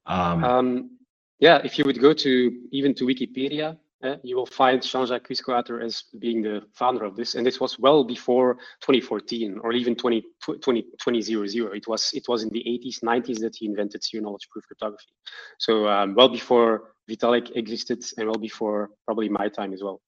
Um, 0.05 0.43
um, 0.43 0.97
yeah, 1.39 1.59
if 1.63 1.77
you 1.77 1.85
would 1.85 1.99
go 1.99 2.13
to 2.13 2.61
even 2.71 2.93
to 2.95 3.05
Wikipedia, 3.05 3.77
uh, 4.03 4.15
you 4.23 4.35
will 4.35 4.45
find 4.45 4.81
Jean-Jacques 4.81 5.27
Quisquater 5.27 5.83
as 5.83 6.03
being 6.19 6.41
the 6.41 6.61
founder 6.73 7.05
of 7.05 7.15
this, 7.15 7.35
and 7.35 7.45
this 7.45 7.59
was 7.59 7.77
well 7.77 8.03
before 8.03 8.55
2014 8.81 9.59
or 9.63 9.73
even 9.73 9.95
20, 9.95 10.23
20, 10.61 10.81
2000. 10.99 11.75
It 11.75 11.87
was 11.87 12.11
it 12.13 12.25
was 12.27 12.43
in 12.43 12.49
the 12.49 12.63
80s, 12.67 13.03
90s 13.03 13.39
that 13.39 13.55
he 13.55 13.65
invented 13.65 14.03
zero 14.03 14.23
knowledge 14.23 14.47
proof 14.49 14.65
cryptography. 14.65 15.13
So 15.59 15.87
um, 15.87 16.15
well 16.15 16.29
before 16.29 16.93
Vitalik 17.09 17.55
existed, 17.55 18.03
and 18.17 18.27
well 18.27 18.39
before 18.39 18.89
probably 19.05 19.29
my 19.29 19.47
time 19.49 19.73
as 19.73 19.83
well. 19.83 20.01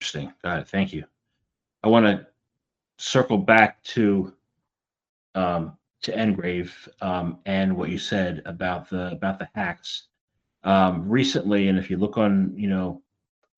Interesting. 0.00 0.32
Got 0.42 0.60
it. 0.60 0.68
Thank 0.68 0.92
you. 0.92 1.04
I 1.82 1.88
want 1.88 2.06
to 2.06 2.26
circle 2.98 3.38
back 3.38 3.82
to 3.84 4.32
um, 5.34 5.76
to 6.02 6.12
Ngrave 6.12 6.72
um, 7.02 7.38
and 7.46 7.76
what 7.76 7.90
you 7.90 7.98
said 7.98 8.42
about 8.46 8.88
the 8.88 9.12
about 9.12 9.38
the 9.38 9.48
hacks 9.54 10.08
um, 10.64 11.08
recently, 11.08 11.68
and 11.68 11.78
if 11.78 11.90
you 11.90 11.96
look 11.96 12.18
on, 12.18 12.52
you 12.56 12.68
know, 12.68 13.02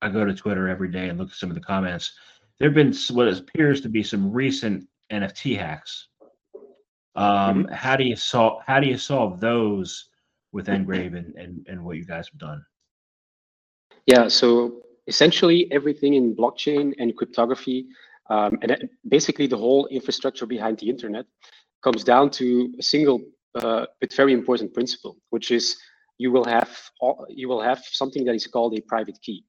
I 0.01 0.09
go 0.09 0.25
to 0.25 0.35
Twitter 0.35 0.69
every 0.69 0.91
day 0.91 1.09
and 1.09 1.19
look 1.19 1.31
at 1.31 1.37
some 1.37 1.49
of 1.51 1.55
the 1.55 1.61
comments. 1.61 2.13
There 2.59 2.69
have 2.69 2.75
been 2.75 2.95
what 3.11 3.29
appears 3.29 3.81
to 3.83 3.89
be 3.89 4.03
some 4.03 4.33
recent 4.33 4.87
NFT 5.13 5.57
hacks. 5.57 6.09
Um, 7.15 7.65
mm-hmm. 7.65 7.73
How 7.73 7.97
do 7.97 8.05
you 8.05 8.17
solve 8.17 8.63
How 8.67 8.81
do 8.81 8.87
you 8.87 8.99
solve 8.99 9.41
those 9.41 10.09
with 10.53 10.67
Ngrave 10.67 11.17
and, 11.17 11.35
and 11.37 11.67
and 11.69 11.85
what 11.85 11.97
you 11.97 12.05
guys 12.05 12.29
have 12.29 12.39
done? 12.39 12.65
Yeah, 14.07 14.29
so 14.29 14.83
essentially 15.07 15.71
everything 15.71 16.15
in 16.15 16.35
blockchain 16.35 16.93
and 16.99 17.17
cryptography, 17.17 17.87
um, 18.31 18.59
and 18.63 18.89
basically 19.09 19.47
the 19.47 19.57
whole 19.57 19.87
infrastructure 19.87 20.47
behind 20.47 20.79
the 20.79 20.89
internet, 20.89 21.27
comes 21.83 22.03
down 22.05 22.31
to 22.31 22.73
a 22.79 22.83
single 22.83 23.21
uh, 23.55 23.87
but 24.01 24.13
very 24.15 24.33
important 24.33 24.73
principle, 24.73 25.17
which 25.31 25.51
is 25.51 25.77
you 26.23 26.31
will 26.37 26.49
have 26.57 26.73
you 27.41 27.49
will 27.51 27.63
have 27.71 27.81
something 28.01 28.25
that 28.27 28.37
is 28.41 28.47
called 28.47 28.73
a 28.79 28.83
private 28.93 29.19
key. 29.27 29.45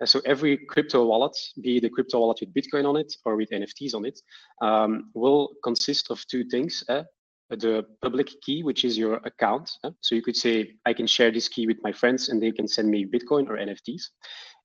And 0.00 0.08
so 0.08 0.20
every 0.24 0.54
crypto 0.72 1.04
wallet, 1.10 1.36
be 1.60 1.78
a 1.78 1.90
crypto 1.96 2.20
wallet 2.20 2.38
with 2.40 2.54
Bitcoin 2.58 2.84
on 2.90 2.96
it 2.96 3.10
or 3.24 3.36
with 3.36 3.50
NFTs 3.50 3.94
on 3.94 4.04
it, 4.04 4.18
um, 4.60 5.10
will 5.14 5.48
consist 5.64 6.10
of 6.10 6.24
two 6.30 6.44
things. 6.44 6.84
Eh? 6.88 7.02
The 7.50 7.84
public 8.02 8.28
key, 8.44 8.62
which 8.62 8.84
is 8.84 8.96
your 8.96 9.14
account. 9.30 9.70
Eh? 9.84 9.90
So 10.00 10.14
you 10.14 10.22
could 10.22 10.36
say, 10.36 10.54
I 10.86 10.92
can 10.92 11.06
share 11.06 11.32
this 11.32 11.48
key 11.48 11.66
with 11.66 11.78
my 11.82 11.92
friends 11.92 12.28
and 12.28 12.40
they 12.40 12.52
can 12.52 12.68
send 12.68 12.88
me 12.90 13.06
Bitcoin 13.16 13.48
or 13.50 13.56
NFTs. 13.56 14.02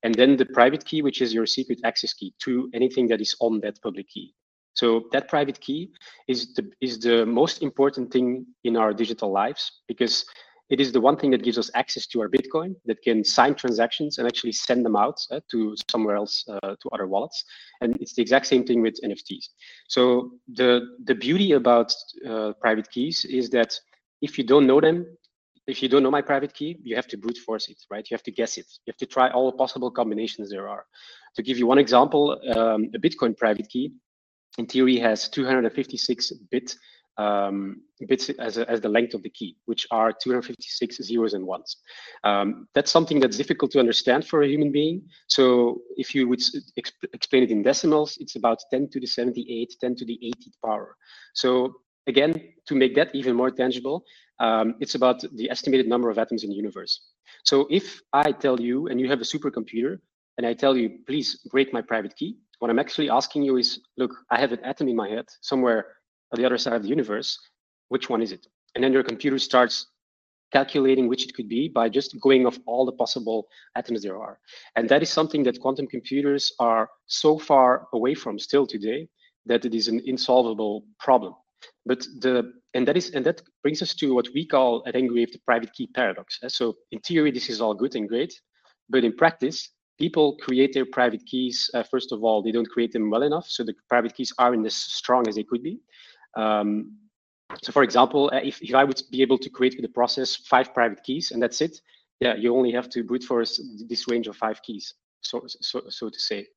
And 0.04 0.14
then 0.14 0.38
the 0.38 0.46
private 0.46 0.86
key, 0.86 1.02
which 1.02 1.22
is 1.22 1.34
your 1.34 1.48
secret 1.48 1.80
access 1.84 2.14
key 2.14 2.34
to 2.46 2.70
anything 2.74 3.08
that 3.08 3.22
is 3.22 3.36
on 3.40 3.62
that 3.62 3.82
public 3.82 4.08
key. 4.10 4.34
So 4.76 5.04
that 5.12 5.30
private 5.30 5.60
key 5.60 5.92
is 6.28 6.54
the 6.56 6.64
is 6.82 7.00
the 7.00 7.26
most 7.26 7.62
important 7.62 8.12
thing 8.12 8.46
in 8.64 8.76
our 8.76 8.92
digital 8.94 9.32
lives 9.32 9.82
because 9.88 10.26
it 10.74 10.82
is 10.82 10.92
the 10.92 11.00
one 11.00 11.16
thing 11.16 11.30
that 11.30 11.44
gives 11.44 11.60
us 11.60 11.70
access 11.76 12.08
to 12.08 12.20
our 12.22 12.28
Bitcoin 12.28 12.76
that 12.86 13.00
can 13.04 13.24
sign 13.24 13.54
transactions 13.54 14.18
and 14.18 14.28
actually 14.28 14.54
send 14.54 14.84
them 14.84 14.96
out 14.96 15.20
uh, 15.30 15.40
to 15.52 15.76
somewhere 15.92 16.16
else, 16.16 16.44
uh, 16.50 16.76
to 16.82 16.90
other 16.92 17.06
wallets. 17.06 17.46
And 17.82 17.96
it's 18.02 18.16
the 18.16 18.24
exact 18.24 18.48
same 18.48 18.64
thing 18.66 18.82
with 18.82 19.00
NFTs. 19.06 19.50
So 19.88 20.32
the, 20.52 20.72
the 21.04 21.14
beauty 21.14 21.52
about 21.52 21.94
uh, 22.28 22.54
private 22.60 22.90
keys 22.90 23.24
is 23.24 23.52
that 23.52 23.80
if 24.24 24.40
you 24.40 24.44
don't 24.44 24.66
know 24.66 24.82
them, 24.82 25.06
if 25.68 25.84
you 25.84 25.90
don't 25.90 26.02
know 26.02 26.10
my 26.10 26.24
private 26.24 26.56
key, 26.56 26.80
you 26.82 26.96
have 26.96 27.08
to 27.10 27.18
brute 27.18 27.38
force 27.38 27.70
it, 27.70 27.78
right? 27.92 28.06
You 28.10 28.16
have 28.16 28.24
to 28.24 28.32
guess 28.32 28.58
it. 28.58 28.66
You 28.86 28.92
have 28.94 28.98
to 28.98 29.06
try 29.06 29.30
all 29.30 29.52
possible 29.52 29.92
combinations 29.92 30.50
there 30.50 30.68
are. 30.68 30.86
To 31.36 31.44
give 31.44 31.60
you 31.60 31.68
one 31.68 31.78
example, 31.78 32.32
um, 32.56 32.90
a 32.96 33.00
Bitcoin 33.00 33.38
private 33.38 33.70
key 33.70 33.94
in 34.58 34.66
theory 34.66 34.98
has 34.98 35.30
256 35.30 36.32
bit 36.50 36.76
um, 37.18 37.82
bits 38.08 38.30
as, 38.30 38.58
a, 38.58 38.70
as 38.70 38.82
the 38.82 38.90
length 38.90 39.14
of 39.14 39.24
the 39.24 39.30
key, 39.30 39.56
which 39.66 39.86
are 39.92 40.12
256 40.12 40.98
zeros 40.98 41.34
and 41.34 41.46
ones. 41.46 41.78
Um, 42.24 42.68
that's 42.74 42.92
something 42.92 43.20
that's 43.20 43.38
difficult 43.38 43.72
to 43.72 43.80
understand 43.80 44.26
for 44.26 44.44
a 44.44 44.48
human 44.48 44.72
being. 44.72 45.04
So 45.28 45.82
if 45.96 46.16
you 46.16 46.28
would 46.28 46.40
exp 46.40 46.92
explain 47.14 47.44
it 47.44 47.52
in 47.52 47.64
decimals, 47.64 48.18
it's 48.20 48.36
about 48.36 48.60
10 48.72 48.90
to 48.92 49.00
the 49.00 49.08
78, 49.08 49.76
10 49.80 49.96
to 49.96 50.06
the 50.06 50.20
80th 50.24 50.56
power. 50.66 50.98
So 51.34 51.76
again, 52.08 52.54
to 52.68 52.76
make 52.76 52.96
that 52.96 53.14
even 53.14 53.36
more 53.36 53.52
tangible, 53.52 54.04
um, 54.40 54.76
it's 54.80 54.96
about 54.96 55.24
the 55.36 55.50
estimated 55.50 55.88
number 55.88 56.10
of 56.10 56.18
atoms 56.18 56.44
in 56.44 56.50
the 56.50 56.56
universe. 56.56 57.02
So 57.44 57.68
if 57.70 58.02
I 58.12 58.32
tell 58.32 58.60
you, 58.60 58.88
and 58.88 59.00
you 59.00 59.10
have 59.10 59.22
a 59.22 59.24
supercomputer, 59.24 60.00
and 60.38 60.48
I 60.48 60.54
tell 60.54 60.76
you, 60.76 61.00
please 61.06 61.40
break 61.52 61.72
my 61.74 61.82
private 61.82 62.16
key, 62.16 62.38
what 62.60 62.70
I'm 62.70 62.80
actually 62.80 63.10
asking 63.10 63.44
you 63.44 63.58
is, 63.58 63.82
look, 63.98 64.16
I 64.32 64.40
have 64.40 64.52
an 64.54 64.64
atom 64.64 64.88
in 64.88 64.96
my 64.96 65.10
head 65.10 65.26
somewhere 65.42 65.86
the 66.38 66.46
other 66.46 66.58
side 66.58 66.74
of 66.74 66.84
the 66.84 66.90
universe, 66.90 67.40
which 67.90 68.10
one 68.10 68.22
is 68.22 68.32
it? 68.32 68.48
And 68.76 68.84
then 68.84 68.94
your 68.94 69.04
computer 69.04 69.40
starts 69.40 69.88
calculating 70.52 71.08
which 71.08 71.26
it 71.26 71.34
could 71.34 71.50
be 71.50 71.68
by 71.68 71.90
just 71.90 72.20
going 72.22 72.46
off 72.46 72.58
all 72.68 72.86
the 72.86 72.92
possible 72.92 73.48
atoms 73.76 74.04
there 74.04 74.18
are. 74.18 74.40
And 74.76 74.88
that 74.90 75.02
is 75.02 75.10
something 75.10 75.44
that 75.44 75.60
quantum 75.60 75.88
computers 75.88 76.54
are 76.60 76.90
so 77.08 77.40
far 77.40 77.88
away 77.94 78.14
from 78.14 78.38
still 78.38 78.68
today 78.68 79.10
that 79.46 79.66
it 79.66 79.74
is 79.74 79.88
an 79.88 80.00
insolvable 80.06 80.86
problem. 81.00 81.34
But 81.86 82.02
the 82.22 82.54
and 82.74 82.88
that 82.88 82.98
is 82.98 83.12
and 83.12 83.26
that 83.26 83.42
brings 83.62 83.82
us 83.82 83.94
to 83.96 84.14
what 84.14 84.28
we 84.34 84.46
call 84.46 84.84
at 84.86 84.96
Ngrave 84.96 85.32
the 85.32 85.40
private 85.46 85.74
key 85.74 85.88
paradox. 85.88 86.40
So 86.48 86.76
in 86.92 87.00
theory, 87.00 87.32
this 87.32 87.50
is 87.50 87.62
all 87.62 87.74
good 87.74 87.96
and 87.96 88.08
great, 88.08 88.34
but 88.90 89.04
in 89.04 89.16
practice, 89.16 89.70
people 89.98 90.38
create 90.38 90.74
their 90.74 90.86
private 90.86 91.26
keys. 91.26 91.70
Uh, 91.74 91.84
first 91.84 92.12
of 92.12 92.24
all, 92.24 92.42
they 92.42 92.52
don't 92.52 92.70
create 92.70 92.92
them 92.92 93.10
well 93.10 93.24
enough, 93.24 93.48
so 93.48 93.64
the 93.64 93.76
private 93.90 94.14
keys 94.16 94.34
aren't 94.38 94.66
as 94.66 94.76
strong 94.76 95.28
as 95.28 95.36
they 95.36 95.44
could 95.44 95.64
be. 95.64 95.80
Um, 96.36 96.98
so 97.62 97.72
for 97.72 97.84
example, 97.84 98.32
uh, 98.34 98.40
if, 98.44 98.62
if 98.62 98.74
I 98.74 98.84
would 98.84 99.02
be 99.12 99.22
able 99.22 99.38
to 99.38 99.50
create 99.50 99.76
with 99.76 99.84
the 99.84 99.94
process 99.94 100.36
five 100.36 100.74
private 100.74 101.04
keys 101.04 101.32
and 101.32 101.42
that's 101.42 101.62
it, 101.62 101.80
yeah, 102.20 102.36
you 102.36 102.56
only 102.56 102.72
have 102.72 102.90
to 102.90 103.04
brute 103.04 103.24
force 103.24 103.62
this 103.88 104.08
range 104.08 104.28
of 104.28 104.36
five 104.38 104.62
keys, 104.62 104.94
so, 105.22 105.44
so, 105.46 105.82
so 105.90 106.10
to 106.10 106.20
say. 106.20 106.48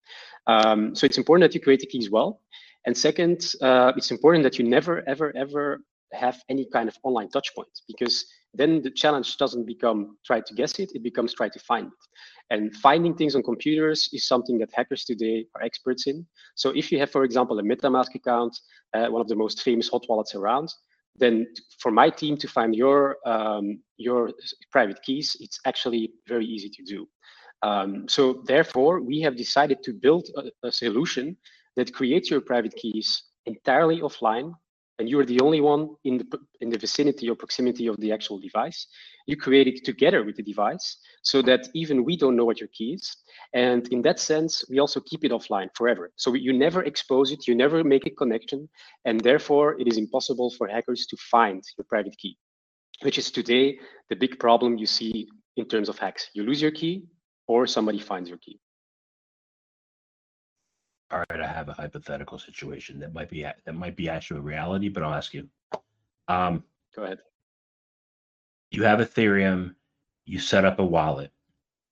Um, 0.46 0.94
so 0.94 1.06
it's 1.06 1.18
important 1.18 1.42
that 1.48 1.54
you 1.54 1.60
create 1.60 1.80
the 1.80 1.86
keys 1.86 2.10
well. 2.10 2.40
And 2.86 2.96
second, 2.96 3.52
uh, 3.60 3.92
it's 3.96 4.10
important 4.10 4.44
that 4.44 4.58
you 4.58 4.64
never, 4.64 5.02
ever, 5.08 5.36
ever 5.36 5.80
have 6.12 6.40
any 6.48 6.66
kind 6.72 6.88
of 6.88 6.96
online 7.02 7.28
touch 7.30 7.52
point 7.54 7.68
because 7.88 8.26
then 8.56 8.82
the 8.82 8.90
challenge 8.90 9.36
doesn't 9.36 9.66
become 9.66 10.16
try 10.24 10.40
to 10.40 10.54
guess 10.54 10.78
it, 10.78 10.90
it 10.94 11.02
becomes 11.02 11.34
try 11.34 11.48
to 11.48 11.58
find 11.60 11.86
it. 11.86 12.04
And 12.50 12.74
finding 12.76 13.14
things 13.14 13.34
on 13.34 13.42
computers 13.42 14.08
is 14.12 14.28
something 14.28 14.58
that 14.58 14.70
hackers 14.72 15.04
today 15.04 15.46
are 15.54 15.62
experts 15.62 16.06
in. 16.06 16.26
So 16.54 16.70
if 16.70 16.92
you 16.92 16.98
have, 17.00 17.10
for 17.10 17.24
example, 17.24 17.58
a 17.58 17.62
MetaMask 17.62 18.14
account, 18.14 18.56
uh, 18.94 19.06
one 19.06 19.20
of 19.20 19.28
the 19.28 19.34
most 19.34 19.62
famous 19.62 19.88
hot 19.88 20.04
wallets 20.08 20.34
around, 20.34 20.72
then 21.18 21.46
for 21.80 21.90
my 21.90 22.08
team 22.10 22.36
to 22.36 22.48
find 22.48 22.74
your 22.74 23.16
um, 23.26 23.80
your 23.96 24.30
private 24.70 25.02
keys, 25.02 25.36
it's 25.40 25.58
actually 25.64 26.12
very 26.28 26.46
easy 26.46 26.68
to 26.68 26.82
do. 26.84 27.08
Um, 27.62 28.06
so 28.08 28.42
therefore, 28.46 29.00
we 29.00 29.20
have 29.22 29.36
decided 29.36 29.82
to 29.84 29.92
build 29.92 30.28
a, 30.36 30.68
a 30.68 30.70
solution 30.70 31.36
that 31.76 31.92
creates 31.92 32.30
your 32.30 32.40
private 32.40 32.74
keys 32.76 33.24
entirely 33.46 34.00
offline 34.00 34.52
and 34.98 35.08
you're 35.08 35.26
the 35.26 35.40
only 35.40 35.60
one 35.60 35.90
in 36.04 36.18
the 36.18 36.26
in 36.60 36.70
the 36.70 36.78
vicinity 36.78 37.28
or 37.28 37.36
proximity 37.36 37.86
of 37.86 37.96
the 37.98 38.12
actual 38.12 38.38
device. 38.38 38.86
You 39.26 39.36
create 39.36 39.66
it 39.66 39.84
together 39.84 40.24
with 40.24 40.36
the 40.36 40.42
device 40.42 40.98
so 41.22 41.42
that 41.42 41.68
even 41.74 42.04
we 42.04 42.16
don't 42.16 42.36
know 42.36 42.44
what 42.44 42.60
your 42.60 42.70
key 42.72 42.94
is. 42.94 43.16
And 43.52 43.86
in 43.88 44.02
that 44.02 44.18
sense, 44.20 44.64
we 44.70 44.78
also 44.78 45.00
keep 45.00 45.24
it 45.24 45.32
offline 45.32 45.68
forever. 45.74 46.12
So 46.16 46.34
you 46.34 46.52
never 46.52 46.82
expose 46.84 47.32
it, 47.32 47.46
you 47.46 47.54
never 47.54 47.84
make 47.84 48.06
a 48.06 48.10
connection, 48.10 48.68
and 49.04 49.20
therefore 49.20 49.78
it 49.80 49.86
is 49.86 49.98
impossible 49.98 50.50
for 50.56 50.68
hackers 50.68 51.06
to 51.06 51.16
find 51.16 51.62
your 51.76 51.84
private 51.88 52.16
key, 52.16 52.36
which 53.02 53.18
is 53.18 53.30
today 53.30 53.78
the 54.08 54.16
big 54.16 54.38
problem 54.38 54.78
you 54.78 54.86
see 54.86 55.28
in 55.56 55.66
terms 55.66 55.88
of 55.88 55.98
hacks. 55.98 56.30
You 56.34 56.44
lose 56.44 56.62
your 56.62 56.70
key 56.70 57.04
or 57.46 57.66
somebody 57.66 57.98
finds 57.98 58.28
your 58.28 58.38
key. 58.38 58.60
All 61.10 61.22
right, 61.30 61.40
I 61.40 61.46
have 61.46 61.68
a 61.68 61.72
hypothetical 61.72 62.38
situation 62.38 62.98
that 63.00 63.14
might 63.14 63.30
be 63.30 63.42
that 63.42 63.74
might 63.74 63.96
be 63.96 64.08
actual 64.08 64.40
reality, 64.40 64.88
but 64.88 65.02
I'll 65.02 65.14
ask 65.14 65.32
you. 65.32 65.48
Um, 66.26 66.64
Go 66.94 67.04
ahead. 67.04 67.18
You 68.72 68.82
have 68.82 68.98
Ethereum. 68.98 69.74
You 70.24 70.40
set 70.40 70.64
up 70.64 70.80
a 70.80 70.84
wallet. 70.84 71.30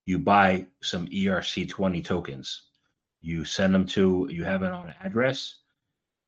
You 0.06 0.18
buy 0.18 0.66
some 0.82 1.06
ERC20 1.06 2.04
tokens. 2.04 2.62
You 3.22 3.44
send 3.44 3.72
them 3.72 3.86
to. 3.88 4.28
You 4.30 4.42
have 4.42 4.64
it 4.64 4.72
on 4.72 4.88
an 4.88 4.94
address. 5.02 5.56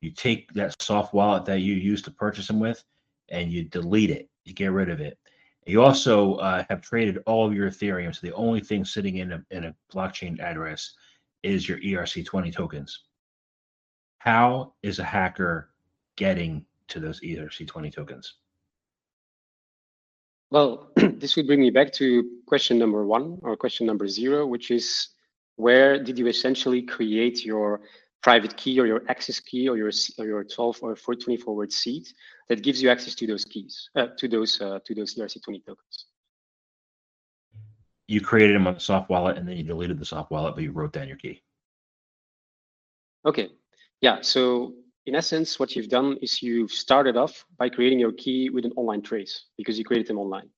You 0.01 0.13
take 0.13 0.53
that 0.53 0.81
soft 0.81 1.13
wallet 1.13 1.45
that 1.47 1.61
you 1.61 1.75
used 1.75 2.05
to 2.05 2.13
purchase 2.13 2.47
them 2.47 2.61
with, 2.61 2.85
and 3.31 3.51
you 3.51 3.65
delete 3.65 4.11
it. 4.11 4.29
You 4.45 4.55
get 4.55 4.71
rid 4.71 4.91
of 4.91 5.01
it. 5.01 5.19
You 5.67 5.83
also 5.83 6.35
uh, 6.37 6.65
have 6.71 6.83
traded 6.83 7.19
all 7.27 7.45
of 7.45 7.53
your 7.53 7.69
Ethereum. 7.69 8.15
So 8.15 8.21
the 8.23 8.35
only 8.35 8.61
thing 8.61 8.85
sitting 8.85 9.17
in 9.17 9.33
a 9.33 9.45
in 9.51 9.65
a 9.65 9.75
blockchain 9.93 10.39
address 10.39 10.95
is 11.47 11.69
your 11.69 11.79
ERC20 11.79 12.53
tokens. 12.53 13.05
How 14.19 14.75
is 14.83 14.99
a 14.99 15.05
hacker 15.05 15.71
getting 16.17 16.67
to 16.89 16.99
those 16.99 17.21
ERC20 17.21 17.95
tokens? 17.95 18.35
Well, 20.51 20.91
this 20.97 21.37
would 21.37 21.47
bring 21.47 21.61
me 21.61 21.71
back 21.71 21.93
to 21.95 22.29
question 22.47 22.79
number 22.79 23.07
one 23.07 23.39
or 23.43 23.57
question 23.57 23.87
number 23.87 24.09
zero, 24.09 24.45
which 24.47 24.71
is 24.71 25.09
where 25.55 26.03
did 26.03 26.19
you 26.19 26.27
essentially 26.27 26.83
create 26.83 27.45
your 27.45 27.81
private 28.23 28.57
key 28.57 28.81
or 28.81 28.87
your 28.87 29.03
access 29.09 29.39
key 29.39 29.69
or 29.69 29.77
your 29.77 29.93
or 30.19 30.27
your 30.27 30.43
12 30.43 30.79
or 30.83 30.97
424 30.97 31.55
word 31.55 31.73
seed 31.73 32.09
that 32.49 32.63
gives 32.63 32.83
you 32.83 32.91
access 32.91 33.15
to 33.15 33.27
those 33.27 33.45
keys 33.45 33.89
uh, 33.95 34.09
to 34.19 34.27
those 34.27 34.61
uh, 34.61 34.81
to 34.85 34.95
those 34.95 35.15
ERC20 35.15 35.65
tokens. 35.65 36.07
You 38.09 38.21
created 38.21 38.55
them 38.55 38.67
on 38.67 38.75
the 38.75 38.81
soft 38.81 39.11
wallet 39.11 39.37
and 39.37 39.49
then 39.49 39.57
you 39.57 39.65
deleted 39.65 39.99
the 39.99 40.05
soft 40.05 40.31
wallet, 40.31 40.55
but 40.55 40.63
you 40.65 40.73
wrote 40.73 40.93
down 40.93 41.09
your 41.09 41.17
key. 41.17 41.43
Okay. 43.25 43.49
Yeah. 44.01 44.21
So 44.21 44.75
in 45.07 45.15
essence, 45.15 45.59
what 45.59 45.75
you've 45.75 45.89
done 45.89 46.17
is 46.23 46.43
you've 46.43 46.73
started 46.73 47.17
off 47.17 47.45
by 47.59 47.69
creating 47.69 47.99
your 47.99 48.13
key 48.13 48.51
with 48.51 48.65
an 48.65 48.73
online 48.77 49.03
trace 49.03 49.47
because 49.57 49.79
you 49.79 49.85
created 49.85 50.07
them 50.09 50.19
online. 50.19 50.49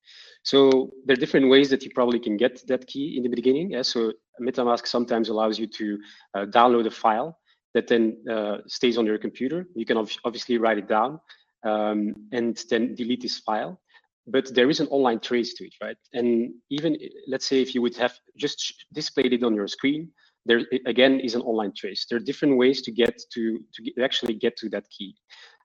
So 0.43 0.91
there 1.05 1.15
are 1.15 1.21
different 1.21 1.49
ways 1.49 1.69
that 1.71 1.83
you 1.83 1.91
probably 1.95 2.19
can 2.19 2.37
get 2.37 2.67
that 2.69 2.87
key 2.87 3.17
in 3.17 3.23
the 3.23 3.29
beginning. 3.29 3.73
Yeah? 3.73 3.83
So 3.83 4.13
MetaMask 4.41 4.87
sometimes 4.87 5.29
allows 5.29 5.59
you 5.59 5.67
to 5.67 5.99
uh, 6.35 6.45
download 6.47 6.87
a 6.87 6.91
file 6.91 7.39
that 7.75 7.87
then 7.87 8.17
uh, 8.31 8.59
stays 8.67 8.97
on 8.97 9.05
your 9.05 9.19
computer. 9.19 9.67
You 9.75 9.85
can 9.85 9.99
obviously 10.25 10.57
write 10.59 10.79
it 10.79 10.89
down 10.89 11.21
um, 11.65 12.15
and 12.33 12.59
then 12.71 12.95
delete 12.95 13.23
this 13.23 13.39
file. 13.39 13.81
But 14.31 14.55
there 14.55 14.71
is 14.71 14.81
an 14.81 14.89
online 14.89 15.21
trace 15.21 15.55
to 15.55 15.65
it, 15.65 15.75
right? 15.83 15.97
And 16.13 16.55
even 16.71 16.97
let's 17.27 17.47
say 17.47 17.63
if 17.63 17.75
you 17.75 17.83
would 17.83 17.97
have 17.97 18.15
just 18.37 18.75
displayed 18.93 19.33
it 19.33 19.43
on 19.43 19.55
your 19.55 19.69
screen, 19.69 20.11
there 20.47 20.63
again 20.87 21.21
is 21.21 21.35
an 21.35 21.43
online 21.43 21.73
trace. 21.77 22.07
There 22.09 22.17
are 22.17 22.25
different 22.31 22.57
ways 22.57 22.83
to 22.83 22.91
get 22.91 23.15
to 23.35 23.59
to 23.75 24.03
actually 24.03 24.35
get 24.35 24.57
to 24.59 24.69
that 24.71 24.87
key. 24.91 25.15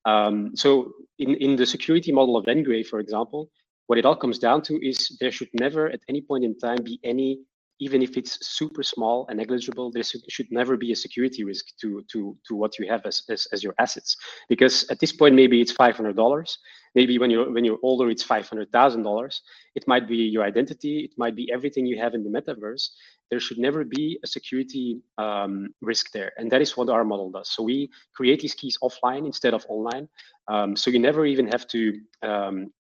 Um, 0.05 0.51
so 0.55 0.91
in 1.19 1.35
in 1.35 1.55
the 1.55 1.65
security 1.65 2.11
model 2.11 2.35
of 2.37 2.45
Ngrave, 2.45 2.87
for 2.87 2.99
example, 2.99 3.49
what 3.87 3.99
it 3.99 4.05
all 4.05 4.15
comes 4.15 4.39
down 4.39 4.61
to 4.63 4.73
is 4.85 5.17
there 5.19 5.31
should 5.31 5.49
never 5.53 5.87
at 5.89 6.01
any 6.09 6.21
point 6.21 6.43
in 6.43 6.57
time 6.57 6.83
be 6.83 6.99
any 7.03 7.39
even 7.79 8.01
if 8.01 8.17
it's 8.17 8.37
super 8.45 8.83
small 8.83 9.25
and 9.29 9.37
negligible, 9.37 9.91
there 9.91 10.03
should 10.03 10.47
never 10.51 10.77
be 10.77 10.91
a 10.91 10.95
security 10.95 11.43
risk 11.43 11.65
to 11.81 12.03
to 12.11 12.37
to 12.47 12.55
what 12.55 12.77
you 12.79 12.87
have 12.87 13.05
as 13.05 13.23
as, 13.29 13.47
as 13.51 13.63
your 13.63 13.73
assets. 13.79 14.15
Because 14.49 14.85
at 14.89 14.99
this 14.99 15.11
point, 15.11 15.35
maybe 15.35 15.61
it's 15.61 15.71
five 15.71 15.95
hundred 15.95 16.15
dollars. 16.15 16.57
Maybe 16.95 17.17
when 17.17 17.31
you're 17.31 17.51
when 17.51 17.65
you're 17.65 17.79
older, 17.83 18.09
it's 18.09 18.23
five 18.23 18.47
hundred 18.47 18.71
thousand 18.71 19.03
dollars. 19.03 19.41
It 19.75 19.87
might 19.87 20.07
be 20.07 20.17
your 20.17 20.43
identity. 20.43 20.99
It 20.99 21.11
might 21.17 21.35
be 21.35 21.51
everything 21.51 21.85
you 21.85 21.97
have 21.99 22.13
in 22.13 22.23
the 22.23 22.29
metaverse. 22.29 22.89
There 23.31 23.39
should 23.39 23.57
never 23.57 23.83
be 23.83 24.19
a 24.23 24.27
security 24.27 25.01
um, 25.17 25.69
risk 25.81 26.11
there, 26.11 26.31
and 26.37 26.51
that 26.51 26.61
is 26.61 26.77
what 26.77 26.89
our 26.89 27.03
model 27.03 27.31
does. 27.31 27.49
So 27.49 27.63
we 27.63 27.89
create 28.15 28.39
these 28.41 28.53
keys 28.53 28.77
offline 28.83 29.25
instead 29.25 29.53
of 29.53 29.65
online. 29.67 30.07
Um, 30.47 30.75
so 30.75 30.91
you 30.91 30.99
never 30.99 31.25
even 31.25 31.47
have 31.47 31.65
to 31.69 31.99
um, 32.21 32.71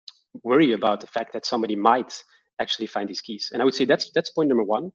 worry 0.43 0.73
about 0.73 1.01
the 1.01 1.07
fact 1.07 1.33
that 1.33 1.45
somebody 1.45 1.75
might 1.75 2.23
actually 2.59 2.87
find 2.87 3.09
these 3.09 3.21
keys. 3.21 3.49
And 3.51 3.61
I 3.61 3.65
would 3.65 3.75
say 3.75 3.85
that's 3.85 4.11
that's 4.11 4.31
point 4.31 4.49
number 4.49 4.63
one. 4.63 4.91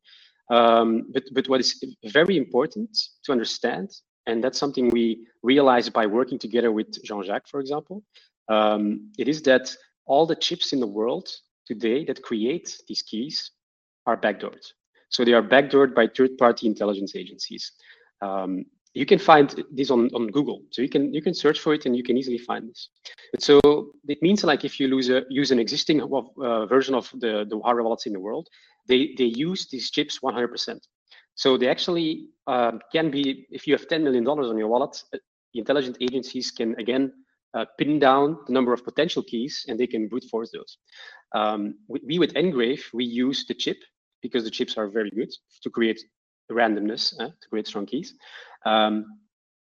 Um, 0.50 1.06
but 1.12 1.24
but 1.32 1.48
what 1.48 1.60
is 1.60 1.84
very 2.04 2.36
important 2.36 2.90
to 3.24 3.32
understand, 3.32 3.90
and 4.26 4.42
that's 4.42 4.58
something 4.58 4.88
we 4.88 5.26
realize 5.42 5.88
by 5.90 6.06
working 6.06 6.38
together 6.38 6.72
with 6.72 7.02
Jean-Jacques, 7.04 7.48
for 7.48 7.60
example, 7.60 8.02
um, 8.48 9.10
it 9.18 9.28
is 9.28 9.42
that 9.42 9.74
all 10.06 10.26
the 10.26 10.36
chips 10.36 10.72
in 10.72 10.80
the 10.80 10.86
world 10.86 11.28
today 11.66 12.04
that 12.06 12.22
create 12.22 12.78
these 12.88 13.02
keys 13.02 13.50
are 14.06 14.16
backdoored. 14.16 14.64
So 15.10 15.24
they 15.24 15.34
are 15.34 15.42
backdoored 15.42 15.94
by 15.94 16.06
third-party 16.06 16.66
intelligence 16.66 17.14
agencies. 17.14 17.72
Um, 18.22 18.64
you 18.98 19.06
can 19.06 19.18
find 19.18 19.64
this 19.70 19.90
on, 19.90 20.10
on 20.12 20.26
Google. 20.26 20.62
So 20.70 20.82
you 20.82 20.88
can 20.88 21.14
you 21.14 21.22
can 21.22 21.34
search 21.34 21.60
for 21.60 21.72
it 21.72 21.86
and 21.86 21.96
you 21.96 22.02
can 22.02 22.16
easily 22.16 22.38
find 22.38 22.68
this. 22.68 22.88
So 23.38 23.60
it 24.08 24.20
means 24.22 24.42
like 24.42 24.64
if 24.64 24.80
you 24.80 24.88
lose 24.88 25.08
a, 25.08 25.22
use 25.30 25.50
an 25.52 25.60
existing 25.60 26.02
uh, 26.02 26.66
version 26.66 26.94
of 26.94 27.08
the, 27.22 27.46
the 27.48 27.58
hardware 27.60 27.84
wallets 27.84 28.06
in 28.06 28.12
the 28.12 28.20
world, 28.20 28.48
they, 28.88 29.14
they 29.16 29.30
use 29.48 29.68
these 29.68 29.90
chips 29.90 30.18
100%. 30.20 30.80
So 31.34 31.56
they 31.56 31.68
actually 31.68 32.28
um, 32.48 32.80
can 32.90 33.10
be, 33.10 33.46
if 33.50 33.66
you 33.66 33.74
have 33.74 33.86
$10 33.86 34.02
million 34.02 34.26
on 34.26 34.58
your 34.58 34.68
wallet, 34.68 35.00
uh, 35.14 35.18
the 35.52 35.60
intelligent 35.60 35.96
agencies 36.00 36.50
can 36.50 36.74
again 36.80 37.12
uh, 37.54 37.66
pin 37.78 37.98
down 37.98 38.38
the 38.46 38.52
number 38.52 38.72
of 38.72 38.82
potential 38.84 39.22
keys 39.22 39.64
and 39.68 39.78
they 39.78 39.86
can 39.86 40.08
brute 40.08 40.24
force 40.24 40.50
those. 40.52 40.78
Um, 41.34 41.74
we, 41.86 42.00
we, 42.04 42.18
with 42.18 42.34
Ngrave, 42.34 42.82
we 42.92 43.04
use 43.04 43.46
the 43.46 43.54
chip 43.54 43.78
because 44.22 44.42
the 44.44 44.50
chips 44.50 44.76
are 44.76 44.88
very 44.88 45.10
good 45.10 45.30
to 45.62 45.70
create 45.70 46.00
randomness, 46.54 47.14
uh, 47.20 47.28
to 47.40 47.48
create 47.48 47.66
strong 47.66 47.86
keys. 47.86 48.14
Um, 48.66 49.18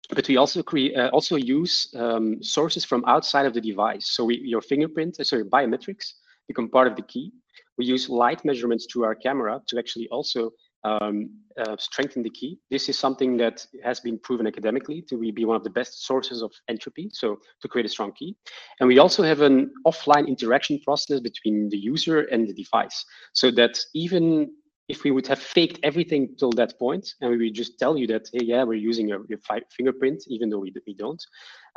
but 0.10 0.28
we 0.28 0.38
also 0.38 0.64
create 0.64 0.96
uh, 0.96 1.10
also 1.10 1.36
use 1.36 1.94
um, 1.96 2.42
sources 2.42 2.86
from 2.86 3.04
outside 3.06 3.46
of 3.46 3.54
the 3.54 3.62
device. 3.62 4.08
So 4.12 4.26
we, 4.26 4.42
your 4.44 4.62
fingerprint, 4.62 5.20
uh, 5.20 5.24
sorry, 5.24 5.44
biometrics 5.44 6.14
become 6.48 6.70
part 6.70 6.88
of 6.88 6.96
the 6.96 7.02
key. 7.02 7.32
We 7.78 7.86
use 7.86 8.10
light 8.10 8.44
measurements 8.46 8.88
through 8.92 9.04
our 9.04 9.16
camera 9.16 9.62
to 9.68 9.78
actually 9.78 10.08
also 10.10 10.52
um, 10.84 11.30
uh, 11.60 11.76
strengthen 11.78 12.24
the 12.24 12.30
key. 12.30 12.60
This 12.72 12.88
is 12.88 12.98
something 12.98 13.38
that 13.38 13.66
has 13.84 14.00
been 14.00 14.18
proven 14.20 14.48
academically 14.48 15.02
to 15.10 15.18
be 15.18 15.46
one 15.46 15.56
of 15.56 15.64
the 15.64 15.70
best 15.70 16.06
sources 16.06 16.42
of 16.42 16.52
entropy, 16.70 17.10
so 17.12 17.38
to 17.62 17.68
create 17.68 17.86
a 17.86 17.90
strong 17.90 18.14
key. 18.14 18.36
And 18.80 18.88
we 18.88 19.00
also 19.00 19.24
have 19.24 19.42
an 19.42 19.72
offline 19.86 20.28
interaction 20.28 20.80
process 20.86 21.20
between 21.20 21.70
the 21.70 21.78
user 21.78 22.22
and 22.32 22.48
the 22.48 22.54
device, 22.54 23.06
so 23.34 23.52
that 23.52 23.80
even 23.94 24.52
if 24.90 25.04
we 25.04 25.12
would 25.12 25.28
have 25.28 25.40
faked 25.40 25.80
everything 25.84 26.36
till 26.40 26.52
that 26.52 26.78
point 26.80 27.14
and 27.22 27.32
we 27.32 27.38
would 27.38 27.54
just 27.54 27.78
tell 27.78 27.98
you 27.98 28.08
that 28.08 28.30
hey 28.34 28.44
yeah 28.44 28.64
we're 28.64 28.74
using 28.74 29.08
your, 29.08 29.26
your 29.28 29.40
fingerprint 29.76 30.24
even 30.28 30.50
though 30.50 30.60
we, 30.60 30.74
we 30.86 30.94
don't 30.94 31.24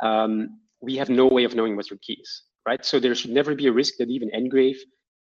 um, 0.01 0.59
we 0.81 0.95
have 0.95 1.09
no 1.09 1.27
way 1.27 1.43
of 1.43 1.55
knowing 1.55 1.75
what 1.75 1.89
your 1.89 1.99
key 1.99 2.17
is 2.21 2.43
right? 2.65 2.85
So 2.85 2.99
there 2.99 3.15
should 3.15 3.31
never 3.31 3.55
be 3.55 3.67
a 3.67 3.71
risk 3.71 3.95
that 3.97 4.09
even 4.09 4.29
Ngrave 4.29 4.77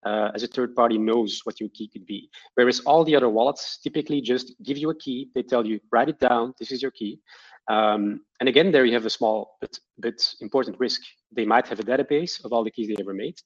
uh, 0.05 0.31
as 0.35 0.43
a 0.43 0.47
third 0.47 0.75
party 0.75 0.99
knows 0.99 1.41
what 1.45 1.61
your 1.61 1.69
key 1.71 1.89
could 1.89 2.07
be. 2.07 2.31
Whereas 2.55 2.81
all 2.81 3.05
the 3.05 3.17
other 3.17 3.29
wallets 3.29 3.79
typically 3.83 4.21
just 4.21 4.55
give 4.63 4.79
you 4.79 4.91
a 4.91 4.95
key 4.95 5.31
they 5.35 5.43
tell 5.43 5.67
you 5.67 5.81
write 5.93 6.09
it 6.09 6.21
down 6.21 6.55
this 6.59 6.71
is 6.71 6.83
your 6.83 6.91
key. 6.93 7.21
Um, 7.69 8.21
and 8.39 8.49
again 8.49 8.71
there 8.71 8.85
you 8.85 8.95
have 8.95 9.07
a 9.07 9.11
small 9.11 9.57
but 9.61 9.79
but 9.99 10.35
important 10.41 10.79
risk. 10.79 11.01
They 11.33 11.45
might 11.45 11.67
have 11.69 11.81
a 11.81 11.83
database 11.83 12.45
of 12.45 12.53
all 12.53 12.65
the 12.65 12.71
keys 12.71 12.89
they 12.89 12.97
ever 13.01 13.15
made. 13.15 13.39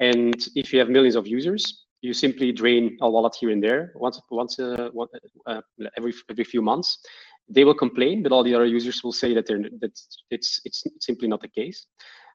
And 0.00 0.36
if 0.54 0.72
you 0.72 0.78
have 0.80 0.88
millions 0.88 1.16
of 1.16 1.26
users 1.26 1.83
you 2.04 2.12
simply 2.12 2.52
drain 2.52 2.98
a 3.00 3.08
wallet 3.08 3.34
here 3.40 3.50
and 3.50 3.62
there 3.62 3.92
once 3.94 4.20
once 4.30 4.58
uh, 4.58 4.90
one, 4.92 5.08
uh, 5.46 5.62
every 5.96 6.12
every 6.30 6.44
few 6.44 6.62
months. 6.62 6.98
They 7.48 7.64
will 7.64 7.74
complain, 7.74 8.22
but 8.22 8.32
all 8.32 8.42
the 8.42 8.54
other 8.54 8.66
users 8.66 9.02
will 9.02 9.12
say 9.12 9.34
that 9.34 9.46
they're 9.46 9.62
that 9.80 9.98
it's 10.30 10.60
it's 10.64 10.84
simply 11.00 11.28
not 11.28 11.40
the 11.40 11.48
case. 11.48 11.86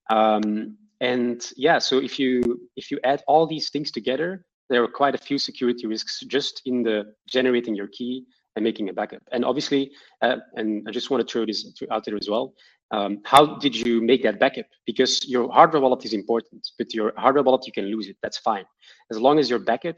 Um, 0.10 0.78
and 1.02 1.40
yeah, 1.56 1.78
so 1.80 2.00
if 2.00 2.20
you 2.20 2.60
if 2.76 2.92
you 2.92 3.00
add 3.04 3.22
all 3.28 3.46
these 3.48 3.70
things 3.70 3.92
together, 3.92 4.44
there 4.70 4.84
are 4.84 4.88
quite 4.88 5.16
a 5.16 5.20
few 5.30 5.38
security 5.38 5.86
risks 5.88 6.20
just 6.28 6.62
in 6.66 6.84
the 6.84 7.14
generating 7.28 7.76
your 7.76 7.88
key 7.88 8.26
and 8.60 8.64
making 8.66 8.90
a 8.90 8.94
backup. 8.94 9.24
And 9.32 9.44
obviously, 9.46 9.92
uh, 10.22 10.38
and 10.56 10.86
I 10.88 10.92
just 10.92 11.10
want 11.10 11.26
to 11.26 11.32
throw 11.32 11.46
this 11.46 11.60
out 11.92 12.04
there 12.06 12.18
as 12.18 12.30
well. 12.30 12.54
Um, 12.92 13.22
how 13.24 13.58
did 13.58 13.74
you 13.76 14.02
make 14.02 14.22
that 14.24 14.40
backup? 14.40 14.66
Because 14.86 15.28
your 15.34 15.52
hardware 15.52 15.82
wallet 15.82 16.04
is 16.06 16.14
important, 16.14 16.62
but 16.78 16.94
your 16.94 17.14
hardware 17.18 17.44
wallet, 17.44 17.66
you 17.68 17.74
can 17.74 17.86
lose 17.86 18.08
it. 18.08 18.18
That's 18.22 18.40
fine. 18.40 18.66
As 19.12 19.18
long 19.20 19.40
as 19.40 19.50
your 19.50 19.60
backup, 19.60 19.96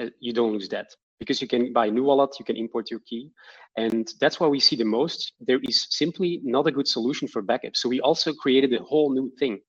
uh, 0.00 0.10
you 0.20 0.32
don't 0.32 0.52
lose 0.52 0.68
that. 0.68 0.88
Because 1.20 1.40
you 1.40 1.48
can 1.48 1.72
buy 1.72 1.86
a 1.86 1.90
new 1.90 2.04
wallet, 2.04 2.30
you 2.38 2.44
can 2.44 2.56
import 2.56 2.90
your 2.90 3.00
key. 3.08 3.30
And 3.76 4.06
that's 4.20 4.38
why 4.40 4.48
we 4.48 4.60
see 4.60 4.76
the 4.76 4.84
most. 4.84 5.32
There 5.40 5.60
is 5.62 5.86
simply 5.90 6.40
not 6.44 6.66
a 6.66 6.72
good 6.72 6.88
solution 6.88 7.26
for 7.28 7.40
backup. 7.40 7.74
So 7.76 7.88
we 7.88 8.00
also 8.00 8.32
created 8.34 8.72
a 8.74 8.82
whole 8.82 9.10
new 9.14 9.32
thing, 9.38 9.60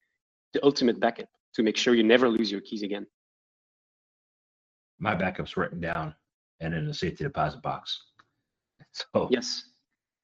the 0.53 0.63
ultimate 0.65 0.99
backup, 0.99 1.29
to 1.55 1.63
make 1.63 1.77
sure 1.77 1.95
you 1.95 2.03
never 2.03 2.27
lose 2.27 2.51
your 2.51 2.61
keys 2.61 2.83
again. 2.83 3.05
My 4.99 5.15
backup's 5.15 5.55
written 5.55 5.79
down 5.79 6.15
and 6.59 6.73
in 6.73 6.87
a 6.89 6.93
safety 6.93 7.23
deposit 7.23 7.61
box. 7.61 8.01
So 9.13 9.27
yes, 9.29 9.63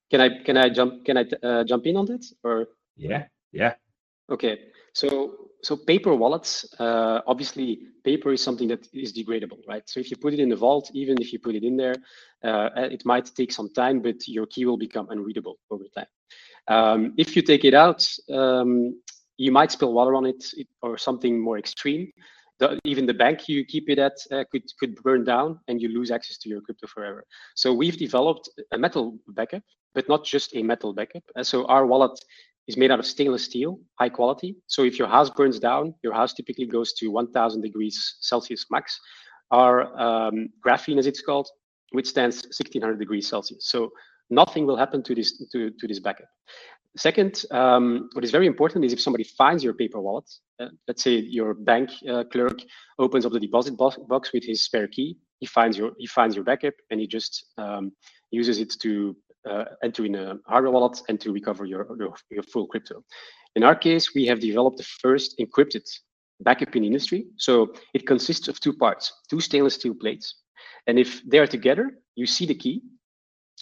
can 0.09 0.21
I 0.21 0.43
can 0.43 0.57
I 0.57 0.69
jump 0.69 1.05
can 1.05 1.17
I 1.17 1.25
uh, 1.43 1.63
jump 1.63 1.85
in 1.85 1.97
on 1.97 2.05
that 2.05 2.25
or? 2.43 2.67
Yeah, 2.97 3.25
yeah. 3.51 3.73
Okay, 4.29 4.59
so 4.93 5.49
so 5.63 5.75
paper 5.75 6.15
wallets, 6.15 6.65
uh, 6.79 7.21
obviously 7.27 7.79
paper 8.03 8.31
is 8.31 8.41
something 8.41 8.67
that 8.69 8.87
is 8.93 9.13
degradable, 9.13 9.59
right? 9.67 9.83
So 9.87 9.99
if 9.99 10.09
you 10.09 10.17
put 10.17 10.33
it 10.33 10.39
in 10.39 10.49
the 10.49 10.55
vault, 10.55 10.89
even 10.93 11.21
if 11.21 11.31
you 11.33 11.39
put 11.39 11.55
it 11.55 11.63
in 11.63 11.77
there, 11.77 11.95
uh, 12.43 12.69
it 12.75 13.05
might 13.05 13.25
take 13.35 13.51
some 13.51 13.69
time, 13.73 14.01
but 14.01 14.27
your 14.27 14.47
key 14.47 14.65
will 14.65 14.77
become 14.77 15.09
unreadable 15.09 15.57
over 15.69 15.85
time. 15.95 16.07
Um, 16.67 17.13
if 17.17 17.35
you 17.35 17.41
take 17.41 17.65
it 17.65 17.73
out, 17.73 18.07
um, 18.31 18.99
you 19.37 19.51
might 19.51 19.71
spill 19.71 19.93
water 19.93 20.15
on 20.15 20.25
it 20.25 20.43
or 20.81 20.97
something 20.97 21.39
more 21.39 21.57
extreme 21.57 22.11
the, 22.61 22.79
even 22.85 23.05
the 23.05 23.13
bank 23.13 23.49
you 23.49 23.65
keep 23.65 23.89
it 23.89 23.99
at 23.99 24.13
uh, 24.31 24.43
could 24.51 24.63
could 24.79 24.95
burn 25.03 25.25
down 25.25 25.59
and 25.67 25.81
you 25.81 25.89
lose 25.89 26.11
access 26.11 26.37
to 26.37 26.49
your 26.49 26.61
crypto 26.61 26.87
forever. 26.87 27.25
So 27.55 27.73
we've 27.73 27.97
developed 27.97 28.47
a 28.71 28.77
metal 28.77 29.17
backup, 29.29 29.63
but 29.95 30.07
not 30.07 30.23
just 30.23 30.55
a 30.55 30.61
metal 30.63 30.93
backup. 30.93 31.23
Uh, 31.35 31.43
so 31.43 31.65
our 31.65 31.85
wallet 31.85 32.17
is 32.67 32.77
made 32.77 32.91
out 32.91 32.99
of 32.99 33.05
stainless 33.05 33.43
steel, 33.43 33.79
high 33.99 34.09
quality. 34.09 34.55
So 34.67 34.83
if 34.83 34.99
your 34.99 35.07
house 35.07 35.29
burns 35.29 35.59
down, 35.59 35.95
your 36.03 36.13
house 36.13 36.33
typically 36.33 36.67
goes 36.67 36.93
to 36.93 37.07
1,000 37.07 37.61
degrees 37.61 38.17
Celsius 38.21 38.65
max. 38.69 38.97
Our 39.49 39.75
um, 39.99 40.49
graphene, 40.65 40.99
as 40.99 41.07
it's 41.07 41.21
called, 41.21 41.49
withstands 41.93 42.43
1,600 42.43 42.99
degrees 42.99 43.27
Celsius. 43.27 43.65
So 43.67 43.91
nothing 44.29 44.65
will 44.65 44.77
happen 44.77 45.03
to 45.03 45.15
this 45.15 45.37
to, 45.51 45.71
to 45.71 45.87
this 45.87 45.99
backup. 45.99 46.27
Second, 46.97 47.45
um, 47.51 48.09
what 48.13 48.23
is 48.25 48.31
very 48.31 48.47
important 48.47 48.83
is 48.83 48.91
if 48.91 48.99
somebody 48.99 49.23
finds 49.23 49.63
your 49.63 49.73
paper 49.73 50.01
wallet, 50.01 50.29
uh, 50.59 50.67
let's 50.89 51.01
say 51.01 51.15
your 51.15 51.53
bank 51.53 51.89
uh, 52.09 52.25
clerk 52.25 52.59
opens 52.99 53.25
up 53.25 53.31
the 53.31 53.39
deposit 53.39 53.77
box, 53.77 54.33
with 54.33 54.43
his 54.43 54.63
spare 54.63 54.87
key, 54.87 55.17
he 55.39 55.45
finds 55.45 55.77
your 55.77 55.91
he 55.97 56.07
finds 56.07 56.35
your 56.35 56.43
backup 56.43 56.73
and 56.89 56.99
he 56.99 57.07
just 57.07 57.45
um, 57.57 57.91
uses 58.31 58.59
it 58.59 58.73
to 58.81 59.15
uh, 59.49 59.65
enter 59.83 60.05
in 60.05 60.15
a 60.15 60.35
hardware 60.45 60.71
wallet 60.71 61.01
and 61.09 61.19
to 61.19 61.31
recover 61.31 61.65
your, 61.65 61.87
your, 61.97 62.13
your 62.29 62.43
full 62.43 62.67
crypto. 62.67 63.03
In 63.55 63.63
our 63.63 63.75
case, 63.75 64.13
we 64.13 64.25
have 64.25 64.39
developed 64.39 64.77
the 64.77 64.83
first 64.83 65.39
encrypted 65.39 65.87
backup 66.41 66.75
in 66.75 66.83
industry. 66.83 67.25
So 67.37 67.73
it 67.93 68.05
consists 68.05 68.47
of 68.47 68.59
two 68.59 68.73
parts, 68.73 69.11
two 69.29 69.39
stainless 69.39 69.75
steel 69.75 69.93
plates. 69.93 70.40
And 70.87 70.99
if 70.99 71.21
they 71.23 71.39
are 71.39 71.47
together, 71.47 71.91
you 72.15 72.25
see 72.25 72.45
the 72.45 72.55
key. 72.55 72.81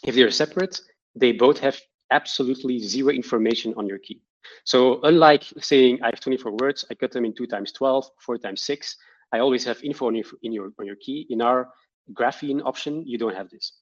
If 0.06 0.16
they're 0.16 0.32
separate, 0.32 0.80
they 1.16 1.32
both 1.32 1.60
have 1.60 1.80
absolutely 2.12 2.80
zero 2.80 3.10
information 3.10 3.74
on 3.78 3.88
your 3.88 4.00
key. 4.00 4.22
So 4.66 5.00
unlike 5.04 5.44
saying 5.60 6.00
I 6.02 6.08
have 6.08 6.20
24 6.20 6.54
words, 6.60 6.86
I 6.90 6.96
cut 6.96 7.12
them 7.12 7.26
in 7.26 7.34
two 7.34 7.48
times 7.48 7.72
12, 7.72 8.10
four 8.26 8.38
times 8.38 8.64
six, 8.64 8.96
I 9.34 9.40
always 9.40 9.64
have 9.66 9.84
info 9.84 10.08
on 10.08 10.16
your, 10.16 10.26
in 10.42 10.52
your, 10.52 10.72
on 10.80 10.86
your 10.86 10.96
key. 10.96 11.28
In 11.30 11.42
our 11.42 11.70
graphene 12.14 12.66
option, 12.66 13.06
you 13.06 13.18
don't 13.18 13.36
have 13.36 13.50
this. 13.50 13.74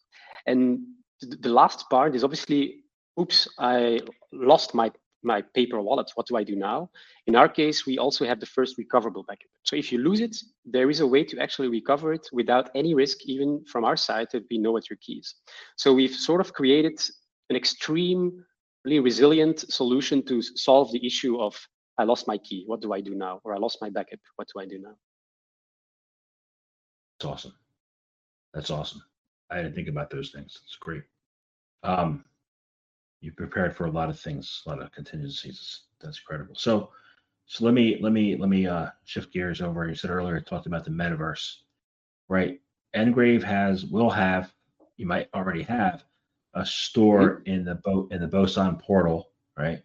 And 0.45 0.79
the 1.21 1.49
last 1.49 1.89
part 1.89 2.15
is 2.15 2.23
obviously, 2.23 2.83
oops, 3.19 3.47
I 3.57 4.01
lost 4.33 4.73
my 4.73 4.91
my 5.27 5.43
paper 5.53 5.79
wallet. 5.81 6.09
What 6.15 6.27
do 6.27 6.35
I 6.37 6.43
do 6.43 6.55
now? 6.55 6.89
In 7.27 7.35
our 7.35 7.49
case, 7.49 7.85
we 7.85 7.97
also 7.97 8.25
have 8.25 8.39
the 8.39 8.45
first 8.45 8.77
recoverable 8.77 9.23
backup. 9.27 9.51
So 9.63 9.75
if 9.75 9.91
you 9.91 9.99
lose 9.99 10.21
it, 10.21 10.35
there 10.65 10.89
is 10.89 11.01
a 11.01 11.07
way 11.07 11.23
to 11.25 11.39
actually 11.39 11.67
recover 11.67 12.13
it 12.13 12.27
without 12.31 12.71
any 12.73 12.95
risk, 12.95 13.17
even 13.25 13.63
from 13.65 13.85
our 13.85 13.97
side, 13.97 14.27
that 14.31 14.45
we 14.49 14.57
know 14.57 14.71
what 14.71 14.89
your 14.89 14.97
key 15.05 15.17
is. 15.23 15.35
So 15.75 15.93
we've 15.93 16.15
sort 16.15 16.41
of 16.41 16.53
created 16.53 16.99
an 17.49 17.55
extremely 17.55 18.41
resilient 18.83 19.59
solution 19.71 20.25
to 20.25 20.41
solve 20.41 20.91
the 20.91 21.05
issue 21.05 21.39
of 21.39 21.53
I 21.99 22.03
lost 22.03 22.27
my 22.27 22.37
key. 22.37 22.63
What 22.67 22.81
do 22.81 22.93
I 22.93 23.01
do 23.01 23.15
now? 23.15 23.41
Or 23.43 23.53
I 23.53 23.57
lost 23.57 23.77
my 23.81 23.89
backup. 23.89 24.19
What 24.35 24.47
do 24.53 24.61
I 24.61 24.65
do 24.65 24.79
now? 24.79 24.95
That's 27.19 27.31
awesome. 27.31 27.55
That's 28.53 28.69
awesome. 28.69 29.03
I 29.49 29.57
didn't 29.57 29.75
think 29.75 29.87
about 29.87 30.09
those 30.09 30.29
things. 30.31 30.59
It's 30.63 30.77
great. 30.79 31.03
Um, 31.83 32.23
you 33.21 33.31
prepared 33.31 33.75
for 33.75 33.85
a 33.85 33.91
lot 33.91 34.09
of 34.09 34.19
things, 34.19 34.61
a 34.65 34.69
lot 34.69 34.81
of 34.81 34.91
contingencies. 34.91 35.81
That's 36.01 36.19
incredible. 36.19 36.55
So, 36.55 36.91
so 37.45 37.65
let 37.65 37.73
me 37.73 37.97
let 38.01 38.11
me 38.11 38.35
let 38.35 38.49
me 38.49 38.67
uh, 38.67 38.87
shift 39.05 39.31
gears 39.33 39.61
over. 39.61 39.87
You 39.87 39.95
said 39.95 40.11
earlier, 40.11 40.39
talked 40.39 40.67
about 40.67 40.83
the 40.83 40.91
metaverse, 40.91 41.55
right? 42.27 42.59
Ngrave 42.95 43.43
has 43.43 43.85
will 43.85 44.09
have, 44.09 44.51
you 44.97 45.05
might 45.05 45.29
already 45.33 45.63
have, 45.63 46.03
a 46.53 46.65
store 46.65 47.41
mm-hmm. 47.41 47.49
in 47.49 47.65
the 47.65 47.75
boat 47.75 48.11
in 48.11 48.21
the 48.21 48.27
Boson 48.27 48.77
portal, 48.77 49.29
right? 49.57 49.81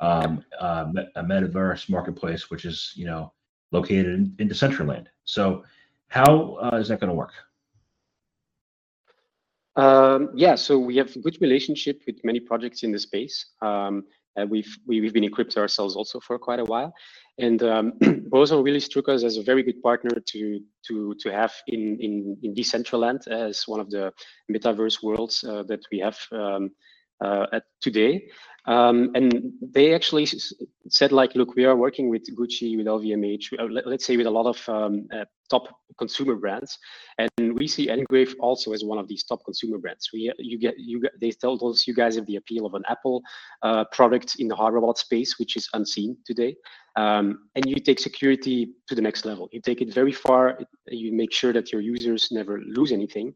Um, 0.00 0.44
uh, 0.60 0.86
a 1.16 1.22
metaverse 1.22 1.88
marketplace, 1.88 2.50
which 2.50 2.64
is 2.64 2.92
you 2.96 3.06
know 3.06 3.32
located 3.72 4.06
in, 4.06 4.34
in 4.38 4.48
Decentraland. 4.48 5.06
So, 5.24 5.64
how 6.08 6.58
uh, 6.62 6.76
is 6.76 6.88
that 6.88 7.00
going 7.00 7.10
to 7.10 7.14
work? 7.14 7.32
Um, 9.76 10.30
yeah, 10.34 10.54
so 10.54 10.78
we 10.78 10.96
have 10.96 11.22
good 11.22 11.36
relationship 11.40 12.00
with 12.06 12.24
many 12.24 12.40
projects 12.40 12.82
in 12.82 12.92
the 12.92 12.98
space. 12.98 13.46
Um, 13.60 14.04
we've 14.36 14.48
we, 14.50 14.58
have 14.58 14.66
we 14.86 15.04
have 15.04 15.14
been 15.14 15.24
in 15.24 15.32
crypto 15.32 15.60
ourselves 15.60 15.96
also 15.96 16.20
for 16.20 16.38
quite 16.38 16.60
a 16.60 16.64
while, 16.64 16.94
and 17.38 17.62
um, 17.62 17.92
Boson 18.30 18.62
really 18.62 18.80
struck 18.80 19.08
us 19.08 19.22
as 19.22 19.36
a 19.36 19.42
very 19.42 19.62
good 19.62 19.82
partner 19.82 20.10
to 20.10 20.60
to 20.88 21.14
to 21.20 21.32
have 21.32 21.52
in 21.68 21.98
in 22.00 22.36
in 22.42 22.54
Decentraland 22.54 23.28
as 23.28 23.64
one 23.66 23.80
of 23.80 23.90
the 23.90 24.12
metaverse 24.50 25.02
worlds 25.02 25.44
uh, 25.44 25.62
that 25.64 25.80
we 25.90 25.98
have 25.98 26.18
um, 26.32 26.70
uh, 27.20 27.46
at 27.52 27.64
today. 27.80 28.28
Um, 28.66 29.12
and 29.14 29.52
they 29.62 29.94
actually 29.94 30.26
said 30.88 31.12
like, 31.12 31.36
look, 31.36 31.54
we 31.54 31.64
are 31.64 31.76
working 31.76 32.08
with 32.08 32.22
Gucci, 32.36 32.76
with 32.76 32.86
LVMH, 32.86 33.60
uh, 33.60 33.64
let, 33.64 33.86
us 33.86 34.04
say 34.04 34.16
with 34.16 34.26
a 34.26 34.30
lot 34.30 34.46
of 34.46 34.68
um, 34.68 35.06
uh, 35.14 35.24
top 35.48 35.68
consumer 35.98 36.34
brands, 36.34 36.76
and 37.18 37.56
we 37.56 37.68
see 37.68 37.86
Ngrave 37.86 38.34
also 38.40 38.72
as 38.72 38.82
one 38.82 38.98
of 38.98 39.06
these 39.06 39.22
top 39.22 39.44
consumer 39.44 39.78
brands. 39.78 40.10
We 40.12 40.32
you 40.38 40.58
get 40.58 40.74
you 40.78 41.00
they 41.20 41.30
told 41.30 41.62
us 41.62 41.86
you 41.86 41.94
guys 41.94 42.16
have 42.16 42.26
the 42.26 42.36
appeal 42.36 42.66
of 42.66 42.74
an 42.74 42.82
Apple 42.88 43.22
uh, 43.62 43.84
product 43.92 44.36
in 44.40 44.48
the 44.48 44.56
hardware 44.56 44.80
wallet 44.80 44.98
space, 44.98 45.38
which 45.38 45.56
is 45.56 45.68
unseen 45.72 46.16
today. 46.26 46.56
Um, 46.96 47.48
and 47.54 47.66
you 47.66 47.76
take 47.76 48.00
security 48.00 48.72
to 48.88 48.94
the 48.96 49.02
next 49.02 49.24
level. 49.24 49.48
You 49.52 49.60
take 49.60 49.80
it 49.80 49.94
very 49.94 50.12
far. 50.12 50.58
You 50.88 51.12
make 51.12 51.32
sure 51.32 51.52
that 51.52 51.70
your 51.70 51.82
users 51.82 52.32
never 52.32 52.60
lose 52.66 52.90
anything. 52.90 53.34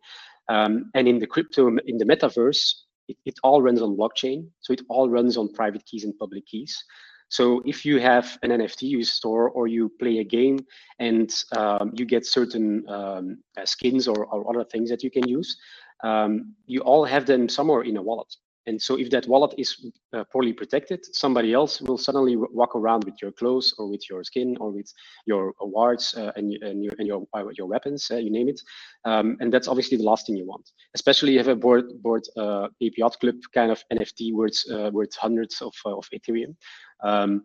Um, 0.49 0.91
and 0.95 1.07
in 1.07 1.21
the 1.21 1.27
crypto, 1.27 1.69
in 1.69 1.99
the 1.99 2.05
metaverse, 2.05 2.73
it, 3.11 3.17
it 3.25 3.35
all 3.43 3.61
runs 3.63 3.83
on 3.83 3.97
blockchain. 3.97 4.49
So 4.61 4.73
it 4.73 4.83
all 4.89 5.11
runs 5.11 5.37
on 5.37 5.53
private 5.53 5.85
keys 5.85 6.05
and 6.05 6.17
public 6.19 6.47
keys. 6.47 6.85
So 7.29 7.63
if 7.65 7.85
you 7.85 8.01
have 8.01 8.39
an 8.43 8.51
NFT 8.51 8.83
you 8.83 9.05
store 9.05 9.51
or 9.51 9.69
you 9.69 9.93
play 10.01 10.19
a 10.19 10.25
game 10.25 10.59
and 10.99 11.33
um, 11.57 11.93
you 11.95 12.05
get 12.05 12.27
certain 12.27 12.89
um, 12.89 13.39
uh, 13.57 13.65
skins 13.65 14.09
or, 14.09 14.27
or, 14.27 14.51
other 14.51 14.65
things 14.65 14.91
that 14.91 15.05
you 15.05 15.11
can 15.13 15.29
use, 15.29 15.57
um, 16.03 16.55
you 16.67 16.81
all 16.81 17.05
have 17.05 17.27
them 17.27 17.49
somewhere 17.49 17.83
in 17.83 17.97
a 17.97 18.03
wallet. 18.03 18.35
And 18.67 18.81
so 18.81 18.99
if 18.99 19.11
that 19.11 19.27
wallet 19.27 19.55
is 19.57 19.87
uh, 20.13 20.25
poorly 20.31 20.53
protected, 20.53 21.01
somebody 21.15 21.53
else 21.55 21.81
will 21.81 21.97
suddenly 21.97 22.37
walk 22.37 22.77
around 22.77 23.05
with 23.05 23.15
your 23.23 23.33
clothes 23.33 23.75
or 23.79 23.89
with 23.89 24.09
your 24.09 24.23
skin 24.23 24.57
or 24.61 24.71
with 24.71 24.93
your 25.27 25.55
awards 25.61 26.15
uh, 26.15 26.33
and, 26.37 26.53
and, 26.63 26.85
your, 26.85 26.93
and 26.99 27.07
your, 27.07 27.27
uh, 27.35 27.45
your 27.57 27.67
weapons, 27.67 28.11
uh, 28.11 28.17
you 28.17 28.31
name 28.31 28.49
it. 28.49 28.61
Um, 29.05 29.39
and 29.41 29.53
that's 29.53 29.67
obviously 29.67 29.97
the 29.97 30.05
last 30.05 30.27
thing 30.27 30.37
you 30.37 30.47
want, 30.47 30.71
especially 30.95 31.39
if 31.39 31.47
a 31.47 31.57
board, 31.57 31.87
board 32.03 32.23
uh, 32.37 32.69
Ape 32.83 32.97
club 33.21 33.37
kind 33.55 33.71
of 33.73 33.83
NFT 33.93 34.35
worth, 34.35 34.63
uh, 34.71 34.91
worth 34.93 35.15
hundreds 35.17 35.61
of, 35.63 35.75
uh, 35.87 35.97
of 35.97 36.07
Ethereum. 36.15 36.55
Um, 37.03 37.43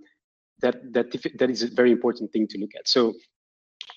that, 0.61 0.93
that, 0.93 1.07
that 1.37 1.49
is 1.49 1.63
a 1.63 1.67
very 1.67 1.91
important 1.91 2.31
thing 2.33 2.47
to 2.47 2.57
look 2.57 2.71
at. 2.77 2.87
So 2.87 3.13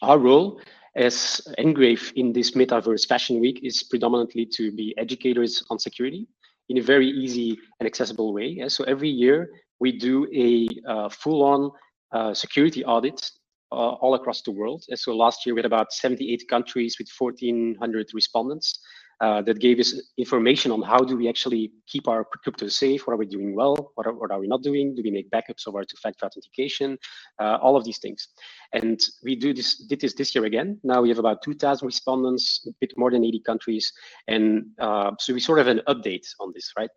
our 0.02 0.18
role 0.18 0.60
as 0.96 1.40
Ngrave 1.58 2.12
in 2.14 2.32
this 2.32 2.52
metaverse 2.52 3.06
fashion 3.06 3.40
week 3.40 3.60
is 3.62 3.82
predominantly 3.82 4.46
to 4.46 4.72
be 4.72 4.94
educators 4.98 5.62
on 5.70 5.78
security 5.78 6.26
in 6.68 6.78
a 6.78 6.82
very 6.82 7.08
easy 7.08 7.58
and 7.80 7.86
accessible 7.86 8.32
way. 8.32 8.62
So 8.68 8.84
every 8.84 9.08
year 9.08 9.50
we 9.80 9.92
do 9.98 10.26
a 10.34 10.68
uh, 10.88 11.08
full-on 11.08 11.70
uh, 12.12 12.34
security 12.34 12.84
audit 12.84 13.30
uh, 13.70 13.74
all 13.74 14.14
across 14.14 14.42
the 14.42 14.50
world. 14.50 14.84
And 14.88 14.98
so 14.98 15.14
last 15.14 15.44
year 15.44 15.54
we 15.54 15.60
had 15.60 15.66
about 15.66 15.92
78 15.92 16.48
countries 16.48 16.96
with 16.98 17.08
1,400 17.16 18.08
respondents 18.14 18.80
uh, 19.20 19.42
that 19.42 19.58
gave 19.58 19.78
us 19.78 20.00
information 20.16 20.70
on 20.70 20.80
how 20.80 20.98
do 20.98 21.16
we 21.16 21.28
actually 21.28 21.72
keep 21.86 22.06
our 22.06 22.24
crypto 22.24 22.68
safe, 22.68 23.06
what 23.06 23.14
are 23.14 23.16
we 23.16 23.26
doing 23.26 23.54
well, 23.54 23.92
what 23.94 24.06
are, 24.06 24.12
what 24.12 24.30
are 24.30 24.38
we 24.38 24.46
not 24.46 24.62
doing, 24.62 24.94
do 24.94 25.02
we 25.02 25.10
make 25.10 25.28
backups 25.30 25.66
of 25.66 25.74
our 25.74 25.84
two-factor 25.84 26.26
authentication, 26.26 26.96
uh, 27.40 27.58
all 27.60 27.76
of 27.76 27.84
these 27.84 27.98
things. 27.98 28.28
And 28.72 29.00
we 29.24 29.34
do 29.34 29.52
this, 29.52 29.86
did 29.86 30.00
this 30.00 30.14
this 30.14 30.34
year 30.34 30.44
again. 30.44 30.78
Now 30.84 31.02
we 31.02 31.08
have 31.08 31.18
about 31.18 31.42
2,000 31.42 31.84
respondents, 31.84 32.66
a 32.68 32.72
bit 32.80 32.92
more 32.96 33.10
than 33.10 33.24
80 33.24 33.40
countries. 33.40 33.92
And 34.28 34.66
uh, 34.78 35.12
so 35.18 35.34
we 35.34 35.40
sort 35.40 35.58
of 35.58 35.66
have 35.66 35.76
an 35.76 35.82
update 35.88 36.26
on 36.40 36.52
this, 36.54 36.72
right? 36.78 36.90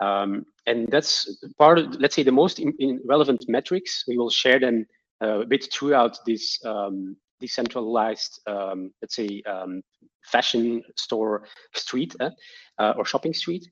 Um, 0.00 0.44
and 0.66 0.88
that's 0.90 1.42
part 1.58 1.78
of, 1.78 1.94
let's 1.96 2.14
say, 2.14 2.22
the 2.22 2.32
most 2.32 2.58
in, 2.58 2.72
in 2.78 3.00
relevant 3.04 3.44
metrics. 3.48 4.04
We 4.06 4.18
will 4.18 4.30
share 4.30 4.58
them 4.60 4.86
uh, 5.22 5.40
a 5.40 5.46
bit 5.46 5.68
throughout 5.72 6.18
this 6.26 6.58
um, 6.64 7.16
decentralized, 7.40 8.40
um, 8.46 8.92
let's 9.02 9.16
say, 9.16 9.42
um, 9.46 9.82
fashion 10.26 10.82
store 10.96 11.44
street 11.74 12.14
uh, 12.20 12.92
or 12.96 13.04
shopping 13.04 13.34
street 13.34 13.68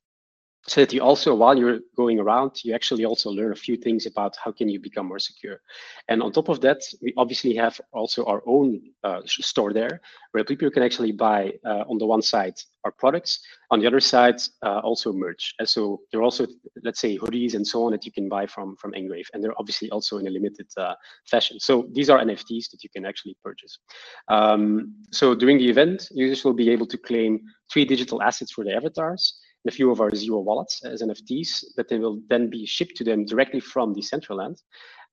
so 0.66 0.80
that 0.80 0.92
you 0.92 1.00
also 1.00 1.34
while 1.34 1.56
you're 1.58 1.80
going 1.96 2.18
around 2.18 2.52
you 2.64 2.74
actually 2.74 3.04
also 3.04 3.30
learn 3.30 3.52
a 3.52 3.56
few 3.56 3.76
things 3.76 4.06
about 4.06 4.34
how 4.42 4.50
can 4.50 4.68
you 4.68 4.80
become 4.80 5.06
more 5.06 5.18
secure. 5.18 5.60
And 6.08 6.22
on 6.22 6.32
top 6.32 6.48
of 6.48 6.60
that 6.62 6.80
we 7.02 7.12
obviously 7.16 7.54
have 7.56 7.80
also 7.92 8.24
our 8.24 8.42
own 8.46 8.80
uh, 9.02 9.20
store 9.26 9.72
there 9.72 10.00
where 10.32 10.44
people 10.44 10.70
can 10.70 10.82
actually 10.82 11.12
buy 11.12 11.52
uh, 11.66 11.84
on 11.88 11.98
the 11.98 12.06
one 12.06 12.22
side 12.22 12.54
our 12.84 12.92
products 12.92 13.40
on 13.70 13.80
the 13.80 13.86
other 13.86 14.00
side 14.00 14.36
uh, 14.62 14.78
also 14.80 15.12
merch. 15.12 15.54
And 15.58 15.68
so 15.68 16.00
there 16.10 16.20
are 16.20 16.24
also 16.24 16.46
let's 16.82 17.00
say 17.00 17.18
hoodies 17.18 17.54
and 17.54 17.66
so 17.66 17.84
on 17.84 17.92
that 17.92 18.06
you 18.06 18.12
can 18.12 18.28
buy 18.28 18.46
from 18.46 18.76
from 18.76 18.92
Ngrave 18.92 19.26
and 19.32 19.44
they're 19.44 19.58
obviously 19.58 19.90
also 19.90 20.18
in 20.18 20.26
a 20.26 20.30
limited 20.30 20.68
uh, 20.78 20.94
fashion. 21.30 21.60
So 21.60 21.88
these 21.92 22.08
are 22.08 22.20
nfts 22.20 22.70
that 22.70 22.82
you 22.82 22.88
can 22.88 23.04
actually 23.04 23.36
purchase. 23.42 23.78
Um, 24.28 24.94
so 25.10 25.34
during 25.34 25.58
the 25.58 25.68
event 25.68 26.08
users 26.10 26.42
will 26.42 26.54
be 26.54 26.70
able 26.70 26.86
to 26.86 26.96
claim 26.96 27.40
three 27.70 27.84
digital 27.84 28.22
assets 28.22 28.52
for 28.52 28.64
their 28.64 28.76
avatars 28.76 29.40
a 29.66 29.70
few 29.70 29.90
of 29.90 30.00
our 30.00 30.14
zero 30.14 30.40
wallets 30.40 30.84
as 30.84 31.02
NFTs 31.02 31.64
that 31.76 31.88
they 31.88 31.98
will 31.98 32.20
then 32.28 32.50
be 32.50 32.66
shipped 32.66 32.96
to 32.96 33.04
them 33.04 33.24
directly 33.24 33.60
from 33.60 33.94
the 33.94 34.00
Decentraland. 34.00 34.60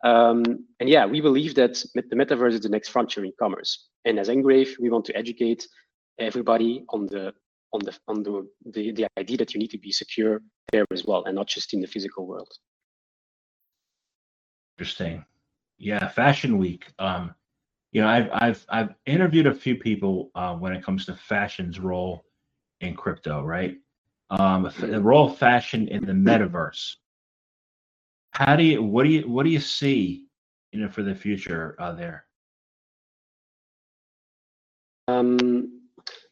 Um, 0.04 0.44
and 0.80 0.90
yeah, 0.90 1.06
we 1.06 1.22
believe 1.22 1.56
that 1.56 1.84
the 1.94 2.16
metaverse 2.16 2.54
is 2.54 2.62
the 2.62 2.70
next 2.70 2.90
frontier 2.90 3.24
in 3.24 3.34
commerce. 3.40 3.88
And 4.06 4.20
as 4.20 4.30
Ngrave, 4.30 4.80
we 4.80 4.90
want 4.90 5.06
to 5.06 5.16
educate 5.16 5.68
everybody 6.20 6.84
on 6.90 7.06
the 7.08 7.34
on 7.74 7.82
the 7.82 7.98
on 8.08 8.24
the, 8.24 8.48
the 8.74 8.92
the 8.92 9.08
idea 9.18 9.38
that 9.38 9.54
you 9.54 9.60
need 9.60 9.72
to 9.72 9.78
be 9.78 9.92
secure 9.92 10.42
there 10.72 10.86
as 10.92 11.06
well, 11.06 11.24
and 11.26 11.36
not 11.36 11.48
just 11.48 11.74
in 11.74 11.82
the 11.82 11.88
physical 11.88 12.28
world. 12.28 12.52
Interesting. 14.78 15.24
Yeah, 15.78 16.08
Fashion 16.10 16.58
Week. 16.58 16.86
Um, 17.00 17.34
you 17.92 18.02
know, 18.02 18.08
I've 18.08 18.30
I've 18.34 18.66
I've 18.70 18.96
interviewed 19.06 19.48
a 19.48 19.54
few 19.54 19.76
people 19.76 20.32
uh, 20.36 20.56
when 20.56 20.74
it 20.74 20.84
comes 20.84 21.06
to 21.06 21.16
fashion's 21.16 21.80
role 21.80 22.26
in 22.82 22.96
crypto, 22.96 23.44
right? 23.44 23.78
Um, 24.32 24.72
the 24.80 25.02
role 25.02 25.30
of 25.30 25.38
fashion 25.38 25.88
in 25.90 26.06
the 26.06 26.14
metaverse. 26.14 26.96
How 28.32 28.56
do 28.56 28.64
you 28.64 28.82
what 28.82 29.04
do 29.04 29.10
you 29.10 29.30
what 29.30 29.44
do 29.44 29.50
you 29.50 29.60
see 29.60 30.26
you 30.72 30.80
know 30.80 30.90
for 30.90 31.04
the 31.04 31.14
future 31.14 31.76
uh, 31.80 31.92
there? 31.92 32.26
Um, 35.08 35.82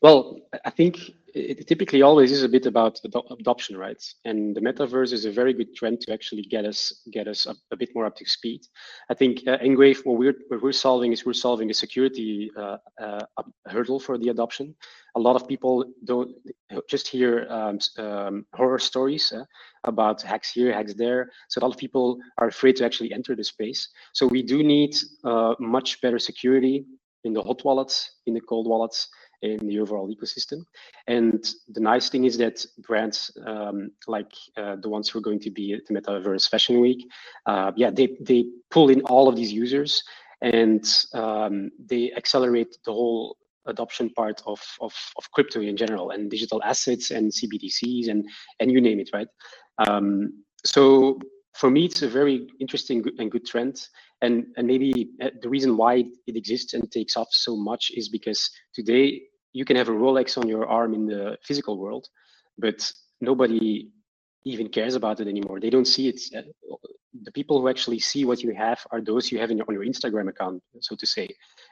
well, 0.02 0.40
I 0.64 0.70
think 0.70 1.12
it 1.34 1.68
typically 1.68 2.02
always 2.02 2.32
is 2.32 2.44
a 2.44 2.50
bit 2.50 2.66
about 2.66 3.00
adoption, 3.40 3.78
right? 3.78 4.02
And 4.26 4.56
the 4.56 4.62
metaverse 4.62 5.14
is 5.14 5.26
a 5.26 5.32
very 5.32 5.54
good 5.54 5.76
trend 5.76 6.02
to 6.02 6.14
actually 6.14 6.44
get 6.44 6.66
us 6.66 7.04
get 7.12 7.28
us 7.28 7.46
a, 7.46 7.56
a 7.72 7.78
bit 7.78 7.90
more 7.96 8.06
up 8.06 8.16
to 8.18 8.26
speed. 8.26 8.62
I 9.10 9.14
think 9.14 9.48
uh, 9.48 9.58
Ngrave, 9.60 10.06
what 10.06 10.18
we're 10.18 10.36
what 10.48 10.62
we're 10.62 10.72
solving 10.72 11.12
is 11.12 11.26
we're 11.26 11.34
solving 11.34 11.70
a 11.70 11.74
security 11.74 12.52
uh, 12.58 12.78
uh, 13.02 13.22
hurdle 13.68 14.00
for 14.00 14.18
the 14.18 14.30
adoption. 14.30 14.76
A 15.16 15.20
lot 15.20 15.36
of 15.36 15.48
people 15.48 15.86
don't 16.06 16.32
just 16.88 17.08
hear 17.08 17.48
um, 17.50 17.80
um, 17.98 18.46
horror 18.54 18.80
stories 18.80 19.32
uh, 19.32 19.44
about 19.84 20.22
hacks 20.22 20.52
here, 20.52 20.72
hacks 20.72 20.94
there. 20.94 21.32
So 21.50 21.60
a 21.60 21.62
lot 21.62 21.74
of 21.74 21.78
people 21.78 22.20
are 22.38 22.48
afraid 22.48 22.76
to 22.78 22.86
actually 22.86 23.12
enter 23.14 23.36
the 23.36 23.44
space. 23.44 23.90
So 24.14 24.28
we 24.28 24.44
do 24.44 24.64
need 24.64 24.96
uh, 25.24 25.56
much 25.60 26.00
better 26.02 26.20
security 26.20 26.86
in 27.24 27.34
the 27.34 27.42
hot 27.42 27.64
wallets, 27.66 28.12
in 28.28 28.34
the 28.34 28.42
cold 28.42 28.68
wallets, 28.68 29.10
in 29.42 29.66
the 29.68 29.80
overall 29.80 30.14
ecosystem. 30.14 30.66
And 31.08 31.48
the 31.70 31.80
nice 31.80 32.10
thing 32.10 32.26
is 32.26 32.38
that 32.38 32.66
brands 32.80 33.32
um, 33.46 33.92
like 34.08 34.32
uh, 34.58 34.76
the 34.82 34.90
ones 34.90 35.10
who 35.10 35.20
are 35.20 35.22
going 35.22 35.40
to 35.42 35.52
be 35.52 35.74
at 35.74 35.86
the 35.88 35.94
Metaverse 35.94 36.50
Fashion 36.50 36.80
Week, 36.80 37.08
uh, 37.46 37.72
yeah, 37.76 37.90
they, 37.90 38.18
they 38.22 38.46
pull 38.70 38.90
in 38.90 39.02
all 39.02 39.28
of 39.28 39.36
these 39.36 39.52
users 39.52 40.04
and 40.42 40.86
um, 41.14 41.70
they 41.86 42.12
accelerate 42.14 42.78
the 42.86 42.92
whole 42.92 43.38
adoption 43.66 44.10
part 44.10 44.42
of, 44.46 44.60
of, 44.82 44.94
of 45.18 45.32
crypto 45.32 45.62
in 45.62 45.78
general 45.78 46.12
and 46.12 46.32
digital 46.32 46.62
assets 46.64 47.12
and 47.12 47.32
CBDCs 47.32 48.10
and, 48.10 48.28
and 48.60 48.72
you 48.72 48.82
name 48.82 49.00
it, 49.00 49.10
right? 49.14 49.28
Um, 49.88 50.44
so 50.66 51.20
for 51.54 51.70
me, 51.70 51.86
it's 51.86 52.02
a 52.02 52.10
very 52.10 52.48
interesting 52.60 53.04
and 53.18 53.32
good 53.32 53.46
trend. 53.46 53.88
And, 54.22 54.48
and 54.58 54.68
maybe 54.68 55.12
uh, 55.22 55.30
the 55.42 55.50
reason 55.50 55.78
why 55.78 56.06
it 56.28 56.36
exists 56.36 56.74
and 56.74 56.92
takes 56.92 57.16
off 57.16 57.28
so 57.32 57.56
much 57.56 57.92
is 57.96 58.10
because 58.10 58.50
today 58.74 59.22
you 59.54 59.66
can 59.66 59.76
have 59.76 59.90
a 59.90 59.94
Rolex 59.94 60.38
on 60.38 60.48
your 60.48 60.66
arm 60.68 60.94
in 60.94 61.06
the 61.06 61.38
physical 61.44 61.78
world, 61.78 62.08
but 62.58 62.92
nobody 63.22 63.90
even 64.46 64.70
cares 64.70 64.96
about 64.96 65.20
it 65.20 65.28
anymore. 65.28 65.60
They 65.60 65.70
don't 65.70 65.86
see 65.86 66.08
it. 66.08 66.22
The 67.24 67.32
people 67.32 67.60
who 67.60 67.68
actually 67.68 68.00
see 68.00 68.24
what 68.24 68.44
you 68.44 68.54
have 68.54 68.80
are 68.92 69.02
those 69.02 69.32
you 69.32 69.40
have 69.40 69.52
your, 69.52 69.66
on 69.68 69.74
your 69.74 69.86
Instagram 69.86 70.30
account, 70.30 70.62
so 70.80 70.96
to 70.96 71.06
say. 71.06 71.28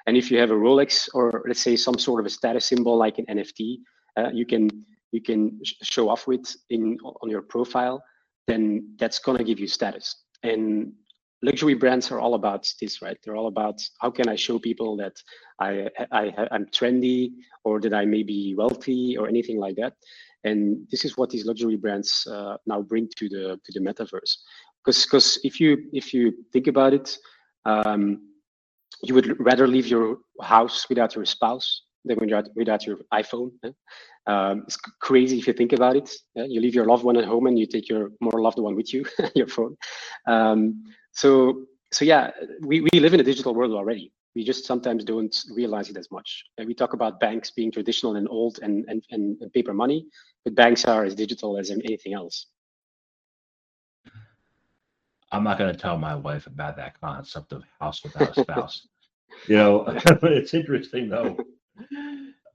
And 0.06 0.18
if 0.18 0.32
you 0.32 0.40
have 0.40 0.52
a 0.52 0.56
Rolex 0.56 1.08
or 1.13 1.44
let's 1.48 1.62
say 1.62 1.76
some 1.76 1.98
sort 1.98 2.20
of 2.20 2.26
a 2.26 2.30
status 2.30 2.66
symbol 2.66 2.98
like 2.98 3.20
an 3.20 3.26
NFT, 3.26 3.78
uh, 4.18 4.30
you 4.34 4.46
can 4.46 4.70
you 5.12 5.22
can 5.22 5.60
sh 5.63 5.74
show 5.84 6.10
off 6.10 6.28
with 6.28 6.46
in 6.70 6.98
on 7.22 7.30
your 7.30 7.42
profile, 7.42 8.04
then 8.48 8.96
that's 9.00 9.20
gonna 9.20 9.44
give 9.44 9.60
you 9.60 9.68
status. 9.68 10.24
And 10.44 10.94
luxury 11.41 11.73
brands 11.73 12.12
are 12.12 12.19
all 12.19 12.34
about 12.34 12.67
this, 12.82 13.02
right? 13.02 13.17
They're 13.23 13.36
all 13.36 13.47
about 13.47 13.82
how 14.00 14.12
can 14.12 14.28
I 14.28 14.36
show 14.36 14.60
people 14.60 14.97
that 14.97 15.13
I, 15.60 15.88
I 16.12 16.47
I'm 16.52 16.65
trendy 16.67 17.32
or 17.63 17.80
that 17.82 17.93
I 17.93 18.06
may 18.06 18.23
be 18.23 18.56
wealthy 18.58 19.17
or 19.17 19.28
anything 19.28 19.60
like 19.60 19.76
that. 19.76 19.93
And 20.43 20.88
this 20.91 21.06
is 21.06 21.17
what 21.17 21.30
these 21.30 21.45
luxury 21.45 21.76
brands 21.76 22.26
uh, 22.28 22.58
now 22.65 22.82
bring 22.82 23.10
to 23.17 23.30
the 23.30 23.60
to 23.63 23.71
the 23.73 23.80
metaverse. 23.80 24.38
Because 24.84 25.04
because 25.06 25.39
if 25.43 25.60
you 25.60 25.89
if 25.93 26.13
you 26.13 26.34
think 26.54 26.67
about 26.67 26.93
it, 26.93 27.17
um, 27.65 28.21
you 29.04 29.13
would 29.13 29.39
rather 29.39 29.67
leave 29.67 29.88
your 29.88 30.17
house 30.41 30.88
without 30.89 31.15
your 31.15 31.26
spouse 31.26 31.84
than 32.06 32.17
without 32.19 32.47
without 32.56 32.86
your 32.86 33.00
iPhone. 33.13 33.52
Um, 34.28 34.63
it's 34.67 34.78
crazy 35.02 35.39
if 35.39 35.47
you 35.47 35.54
think 35.54 35.73
about 35.73 35.95
it. 35.95 36.10
Yeah? 36.36 36.45
You 36.45 36.60
leave 36.62 36.76
your 36.76 36.86
loved 36.86 37.04
one 37.04 37.15
at 37.15 37.26
home 37.26 37.47
and 37.47 37.58
you 37.58 37.65
take 37.65 37.88
your 37.88 38.12
more 38.19 38.41
loved 38.41 38.60
one 38.60 38.76
with 38.76 38.93
you, 38.93 39.06
your 39.36 39.47
phone. 39.47 39.78
Um, 40.28 40.84
so 41.17 41.65
so 41.91 42.06
yeah, 42.06 42.30
we, 42.62 42.82
we 42.82 42.99
live 42.99 43.15
in 43.15 43.19
a 43.19 43.23
digital 43.23 43.56
world 43.56 43.73
already. 43.73 44.12
We 44.36 44.43
just 44.43 44.65
sometimes 44.65 45.03
don't 45.03 45.36
realize 45.51 45.89
it 45.89 45.97
as 45.97 46.12
much. 46.12 46.43
we 46.63 46.75
talk 46.75 46.93
about 46.93 47.19
banks 47.19 47.49
being 47.49 47.71
traditional 47.71 48.17
and 48.17 48.27
old 48.30 48.60
and, 48.62 48.86
and, 48.88 49.03
and 49.10 49.51
paper 49.51 49.73
money, 49.73 50.06
but 50.43 50.53
banks 50.53 50.86
are 50.86 51.03
as 51.06 51.15
digital 51.15 51.58
as 51.58 51.71
anything 51.71 52.13
else. 52.13 52.47
I'm 55.32 55.43
not 55.43 55.58
going 55.58 55.73
to 55.73 55.80
tell 55.80 55.97
my 55.97 56.13
wife 56.13 56.45
about 56.45 56.77
that 56.77 57.01
concept 57.01 57.51
of 57.51 57.63
house 57.80 58.03
without 58.03 58.38
a 58.38 58.41
spouse. 58.43 58.88
you 59.47 59.56
know, 59.56 59.86
it's 60.23 60.53
interesting 60.53 61.10
though. 61.10 61.36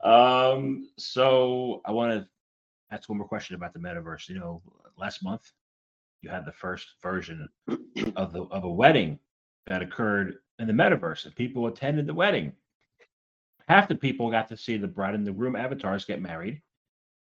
Um, 0.04 0.88
so 0.98 1.80
I 1.84 1.90
want 1.90 2.12
to 2.12 2.28
ask 2.94 3.08
one 3.08 3.18
more 3.18 3.26
question 3.26 3.56
about 3.56 3.72
the 3.72 3.80
metaverse. 3.80 4.28
You 4.28 4.36
know, 4.38 4.62
last 4.96 5.24
month 5.24 5.50
you 6.22 6.30
had 6.30 6.46
the 6.46 6.52
first 6.52 6.94
version 7.02 7.48
of 8.16 8.32
the 8.32 8.42
of 8.50 8.64
a 8.64 8.70
wedding 8.70 9.18
that 9.66 9.82
occurred 9.82 10.36
in 10.58 10.66
the 10.66 10.72
metaverse, 10.72 11.24
and 11.26 11.34
people 11.34 11.66
attended 11.66 12.06
the 12.06 12.14
wedding. 12.14 12.52
Half 13.68 13.88
the 13.88 13.94
people 13.94 14.30
got 14.30 14.48
to 14.48 14.56
see 14.56 14.76
the 14.76 14.88
bride 14.88 15.14
and 15.14 15.26
the 15.26 15.32
groom 15.32 15.56
avatars 15.56 16.04
get 16.04 16.22
married, 16.22 16.62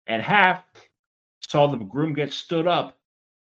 and 0.06 0.22
half 0.22 0.64
saw 1.40 1.66
the 1.66 1.76
groom 1.76 2.14
get 2.14 2.32
stood 2.32 2.66
up 2.66 2.98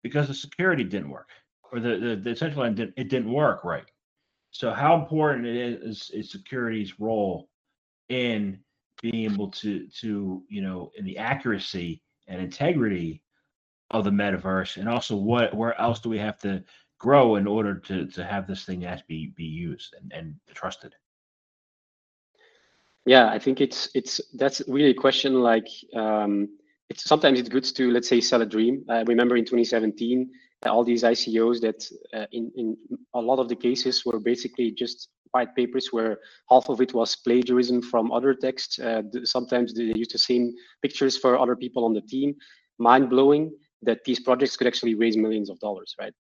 because 0.04 0.28
the 0.28 0.34
security 0.34 0.84
didn't 0.84 1.10
work, 1.10 1.30
or 1.71 1.80
the 1.80 1.97
the, 1.97 2.30
Decentraland 2.30 2.76
didn't 2.76 2.93
it 2.97 3.10
didn't 3.10 3.32
work 3.32 3.63
right. 3.63 3.89
So, 4.52 4.71
how 4.71 4.95
important 5.00 5.45
it 5.45 5.56
is 5.56 6.10
is 6.12 6.32
security's 6.32 7.00
role 7.00 7.50
in 8.10 8.60
being 9.02 9.32
able 9.32 9.52
to 9.52 9.88
to 10.00 10.43
you 10.50 10.62
know 10.62 10.91
in 10.97 11.06
the 11.06 11.17
accuracy 11.17 12.02
and 12.28 12.41
integrity 12.41 13.21
of 13.91 14.04
the 14.04 14.12
metaverse, 14.12 14.78
and 14.78 14.89
also 14.89 15.15
what 15.15 15.54
where 15.54 15.80
else 15.80 16.00
do 16.00 16.10
we 16.10 16.17
have 16.17 16.38
to 16.39 16.63
grow 17.00 17.36
in 17.36 17.47
order 17.47 17.76
to 17.76 18.08
to 18.08 18.23
have 18.23 18.47
this 18.47 18.65
thing 18.65 18.86
as 18.86 19.02
be 19.04 19.34
be 19.36 19.43
used 19.43 19.95
and, 20.00 20.12
and 20.13 20.36
trusted? 20.54 20.95
Yeah, 23.06 23.30
I 23.30 23.39
think 23.39 23.62
it's 23.62 23.89
it's 23.95 24.19
that's 24.36 24.62
really 24.67 24.89
a 24.89 24.93
question 24.93 25.41
like 25.41 25.67
um, 25.95 26.50
it's 26.89 27.04
sometimes 27.04 27.39
it's 27.39 27.50
good 27.50 27.63
to 27.63 27.91
let's 27.91 28.10
say 28.10 28.19
sell 28.19 28.41
a 28.41 28.45
dream. 28.45 28.84
I 28.89 29.02
remember 29.02 29.38
in 29.38 29.45
2017 29.45 30.30
all 30.65 30.84
these 30.84 31.04
ICOs 31.04 31.62
that 31.62 31.88
uh, 32.13 32.26
in 32.32 32.52
in 32.56 32.78
a 33.13 33.21
lot 33.21 33.39
of 33.39 33.47
the 33.47 33.56
cases 33.56 34.06
were 34.06 34.19
basically 34.19 34.71
just 34.71 35.10
white 35.32 35.56
papers 35.56 35.89
where 35.91 36.17
half 36.50 36.69
of 36.69 36.82
it 36.82 36.93
was 36.93 37.15
plagiarism 37.15 37.82
from 37.82 38.12
other 38.12 38.34
texts. 38.34 38.80
Uh, 38.80 39.04
sometimes 39.23 39.73
they 39.73 39.84
used 39.84 40.13
the 40.13 40.17
same 40.17 40.54
pictures 40.82 41.17
for 41.17 41.38
other 41.38 41.56
people 41.56 41.86
on 41.86 41.93
the 41.93 42.02
team. 42.02 42.36
Mind 42.80 43.10
blowing 43.10 43.52
that 43.83 44.03
these 44.05 44.19
projects 44.19 44.57
could 44.57 44.67
actually 44.67 44.95
raise 44.95 45.17
millions 45.17 45.49
of 45.49 45.59
dollars, 45.59 45.95
right? 45.99 46.13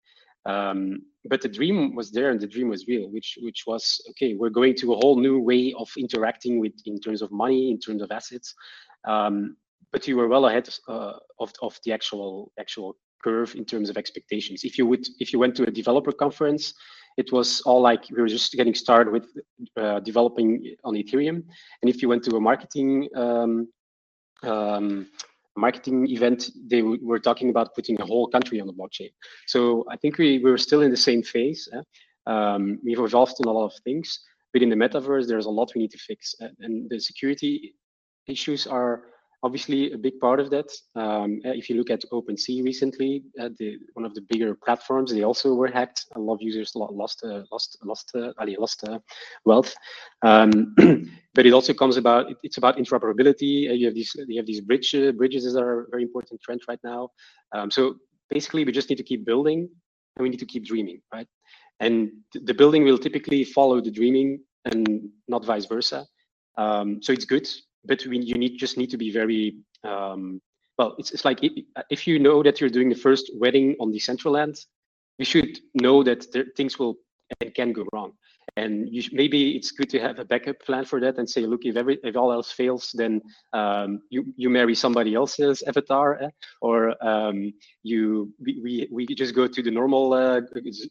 Um, 0.46 1.02
but 1.28 1.42
the 1.42 1.50
dream 1.50 1.96
was 1.96 2.12
there 2.12 2.30
and 2.30 2.40
the 2.40 2.48
dream 2.48 2.70
was 2.70 2.88
real, 2.88 3.10
which 3.10 3.38
which 3.42 3.64
was 3.66 4.00
okay. 4.12 4.36
We're 4.36 4.50
going 4.50 4.76
to 4.76 4.94
a 4.94 4.98
whole 4.98 5.18
new 5.20 5.40
way 5.40 5.74
of 5.78 5.90
interacting 5.98 6.60
with 6.60 6.74
in 6.86 7.00
terms 7.00 7.22
of 7.22 7.32
money, 7.32 7.72
in 7.72 7.80
terms 7.80 8.02
of 8.02 8.12
assets. 8.12 8.54
Um, 9.08 9.58
but 9.92 10.08
you 10.08 10.18
were 10.18 10.28
well 10.28 10.46
ahead 10.46 10.70
uh, 10.88 11.14
of 11.40 11.52
of 11.62 11.80
the 11.84 11.94
actual 11.94 12.52
actual 12.60 12.96
curve 13.24 13.56
in 13.56 13.66
terms 13.66 13.90
of 13.90 13.98
expectations. 13.98 14.64
If 14.64 14.78
you 14.78 14.86
would 14.86 15.08
if 15.20 15.34
you 15.34 15.40
went 15.40 15.56
to 15.56 15.64
a 15.64 15.72
developer 15.72 16.12
conference, 16.12 16.74
it 17.18 17.32
was 17.32 17.62
all 17.62 17.82
like 17.82 18.04
we 18.12 18.22
were 18.22 18.28
just 18.28 18.54
getting 18.54 18.76
started 18.76 19.12
with 19.12 19.26
uh, 19.78 20.00
developing 20.02 20.76
on 20.84 20.94
Ethereum. 20.96 21.44
And 21.82 21.90
if 21.90 22.02
you 22.02 22.10
went 22.10 22.24
to 22.26 22.36
a 22.36 22.42
marketing 22.42 23.10
um, 23.16 23.68
um, 24.44 25.08
marketing 25.58 26.10
event, 26.10 26.50
they 26.68 26.82
were 26.82 27.20
talking 27.20 27.50
about 27.50 27.74
putting 27.76 28.00
a 28.02 28.06
whole 28.06 28.28
country 28.28 28.60
on 28.60 28.68
the 28.68 28.74
blockchain. 28.74 29.12
So 29.48 29.86
I 29.90 29.98
think 29.98 30.18
we, 30.18 30.40
we 30.40 30.52
were 30.52 30.58
still 30.58 30.82
in 30.82 30.92
the 30.92 30.98
same 30.98 31.24
phase. 31.24 31.68
Eh? 31.74 31.82
Um, 32.28 32.80
we've 32.84 33.00
evolved 33.00 33.36
in 33.40 33.48
a 33.48 33.52
lot 33.52 33.66
of 33.66 33.74
things, 33.84 34.20
but 34.54 34.62
in 34.62 34.70
the 34.70 34.76
metaverse, 34.76 35.28
there's 35.28 35.46
a 35.46 35.50
lot 35.50 35.72
we 35.76 35.82
need 35.82 35.92
to 35.92 35.98
fix. 35.98 36.36
And 36.60 36.90
the 36.90 37.00
security 37.00 37.76
issues 38.28 38.68
are 38.68 39.04
obviously 39.46 39.92
a 39.92 39.98
big 39.98 40.20
part 40.20 40.40
of 40.40 40.50
that. 40.50 40.70
Um, 40.96 41.40
uh, 41.46 41.54
if 41.60 41.70
you 41.70 41.76
look 41.78 41.92
at 41.92 42.04
OpenSea 42.12 42.64
recently, 42.64 43.24
uh, 43.40 43.50
the, 43.60 43.78
one 43.94 44.04
of 44.04 44.16
the 44.16 44.22
bigger 44.22 44.56
platforms, 44.56 45.14
they 45.14 45.24
also 45.24 45.54
were 45.54 45.68
hacked. 45.68 46.06
A 46.16 46.20
lot 46.20 46.36
of 46.36 46.42
users 46.42 46.72
lost 46.76 47.24
uh, 47.24 47.44
lost 47.52 47.78
lost 47.84 48.12
uh, 48.16 48.34
lost 48.60 48.84
uh, 48.90 49.00
wealth. 49.46 49.74
Um, 50.24 50.74
but 51.36 51.46
it 51.46 51.54
also 51.54 51.74
comes 51.74 51.96
about 51.98 52.26
it's 52.42 52.58
about 52.58 52.78
interoperability. 52.78 53.78
You 53.80 53.86
have 53.86 53.96
these 53.96 54.12
you 54.28 54.38
have 54.40 54.48
these 54.48 54.62
bridge 54.62 54.96
bridges 55.16 55.54
that 55.54 55.62
are 55.62 55.82
a 55.82 55.90
very 55.92 56.04
important 56.04 56.42
trend 56.42 56.62
right 56.68 56.84
now. 56.84 57.10
Um, 57.54 57.70
so 57.70 57.96
basically, 58.30 58.66
we 58.66 58.72
just 58.72 58.90
need 58.90 58.98
to 59.04 59.10
keep 59.12 59.26
building 59.26 59.70
and 60.18 60.24
we 60.24 60.30
need 60.30 60.40
to 60.40 60.52
keep 60.54 60.66
dreaming, 60.66 61.02
right? 61.14 61.28
And 61.80 62.10
the 62.34 62.54
building 62.54 62.84
will 62.84 62.98
typically 62.98 63.44
follow 63.44 63.80
the 63.80 63.92
dreaming 63.92 64.40
and 64.66 65.10
not 65.28 65.46
vice 65.46 65.66
versa. 65.66 66.08
Um, 66.58 67.02
so 67.04 67.12
it's 67.12 67.26
good 67.26 67.48
but 67.88 68.06
we, 68.06 68.20
you 68.20 68.36
need 68.36 68.58
just 68.58 68.78
need 68.78 68.90
to 68.90 68.98
be 68.98 69.12
very 69.12 69.58
um, 69.84 70.42
well. 70.78 70.96
It's, 70.98 71.12
it's 71.12 71.26
like 71.26 71.40
if 71.90 72.08
you 72.08 72.20
know 72.20 72.44
that 72.44 72.60
you're 72.60 72.70
doing 72.70 72.90
the 72.90 72.96
first 72.96 73.32
wedding 73.36 73.76
on 73.80 73.92
Decentraland, 73.92 74.60
you 75.18 75.26
should 75.26 75.60
know 75.74 76.04
that 76.04 76.32
there, 76.32 76.46
things 76.56 76.78
will 76.78 76.98
and 77.42 77.54
can 77.54 77.74
go 77.74 77.86
wrong. 77.94 78.14
And 78.58 78.88
you, 78.90 79.04
maybe 79.12 79.56
it's 79.56 79.72
good 79.72 79.90
to 79.90 80.00
have 80.00 80.20
a 80.20 80.26
backup 80.26 80.60
plan 80.60 80.86
for 80.86 81.02
that 81.02 81.18
and 81.18 81.30
say, 81.30 81.42
look, 81.42 81.66
if 81.66 81.76
every 81.76 81.98
if 82.04 82.16
all 82.16 82.32
else 82.32 82.52
fails, 82.52 82.92
then 82.94 83.22
um, 83.54 84.02
you 84.10 84.34
you 84.38 84.50
marry 84.50 84.76
somebody 84.76 85.16
else's 85.16 85.64
avatar, 85.64 86.22
eh? 86.22 86.30
or 86.62 86.96
um, 87.06 87.52
you 87.84 88.32
we, 88.40 88.62
we, 88.64 88.88
we 88.92 89.16
just 89.16 89.34
go 89.34 89.48
to 89.48 89.64
the 89.64 89.72
normal 89.72 90.14
uh, 90.14 90.42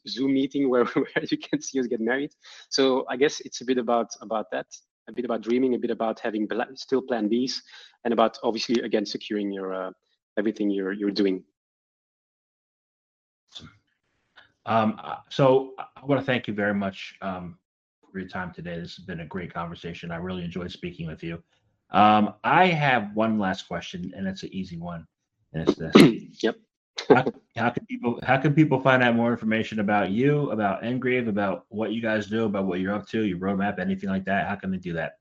Zoom 0.09 0.35
meeting 0.35 0.69
where, 0.71 0.85
where 0.85 1.25
you 1.31 1.39
can 1.39 1.63
see 1.63 1.79
us 1.79 1.87
get 1.87 2.01
married. 2.01 2.33
So 2.71 3.07
I 3.09 3.17
guess 3.17 3.41
it's 3.41 3.61
a 3.61 3.65
bit 3.65 3.79
about 3.79 4.11
about 4.21 4.47
that. 4.51 4.67
A 5.09 5.13
bit 5.13 5.25
about 5.25 5.43
dreaming, 5.43 5.75
a 5.75 5.79
bit 5.79 5.91
about 5.91 6.21
having 6.21 6.49
still 6.75 7.03
plan 7.03 7.29
Bs, 7.29 7.53
and 8.05 8.13
about 8.13 8.39
obviously 8.43 8.81
again 8.83 9.07
securing 9.07 9.53
your 9.53 9.75
uh, 9.75 9.91
everything 10.39 10.71
you're 10.71 10.93
you're 10.93 11.11
doing. 11.11 11.43
Um, 14.67 14.99
uh, 15.03 15.17
so 15.29 15.75
I- 15.79 15.87
I 15.97 16.05
want 16.07 16.21
to 16.21 16.25
thank 16.25 16.47
you 16.49 16.55
very 16.55 16.75
much 16.75 17.15
um, 17.23 17.59
for 18.11 18.19
your 18.19 18.29
time 18.29 18.53
today. 18.53 18.79
This 18.81 18.97
has 18.97 19.05
been 19.05 19.21
a 19.21 19.27
great 19.27 19.53
conversation. 19.53 20.11
I 20.11 20.17
really 20.17 20.45
enjoyed 20.45 20.71
speaking 20.71 21.07
with 21.07 21.23
you. 21.23 21.43
Um, 21.91 22.35
I 22.45 22.67
have 22.67 23.15
one 23.15 23.39
last 23.39 23.69
question, 23.69 24.13
and 24.17 24.27
it's 24.27 24.43
an 24.43 24.53
easy 24.53 24.79
one, 24.79 25.07
and 25.53 25.69
it's 25.69 25.79
this: 25.79 25.95
yep. 26.43 26.57
How, 27.09 27.25
how 27.57 27.71
can 27.71 27.87
people 27.87 28.21
how 28.23 28.39
can 28.39 28.55
people 28.55 28.81
find 28.81 29.03
out 29.03 29.15
more 29.15 29.31
information 29.31 29.81
about 29.81 30.11
you, 30.11 30.51
about 30.51 30.83
Ngrave, 30.83 31.29
about 31.29 31.67
what 31.69 31.93
you 31.93 32.01
guys 32.01 32.27
do, 32.27 32.45
about 32.45 32.67
what 32.67 32.81
you're 32.81 32.95
up 32.95 33.09
to, 33.09 33.25
your 33.25 33.39
roadmap, 33.39 33.79
anything 33.79 34.11
like 34.11 34.25
that? 34.25 34.49
How 34.49 34.57
can 34.57 34.71
they 34.71 34.79
do 34.79 34.93
that? 34.95 35.19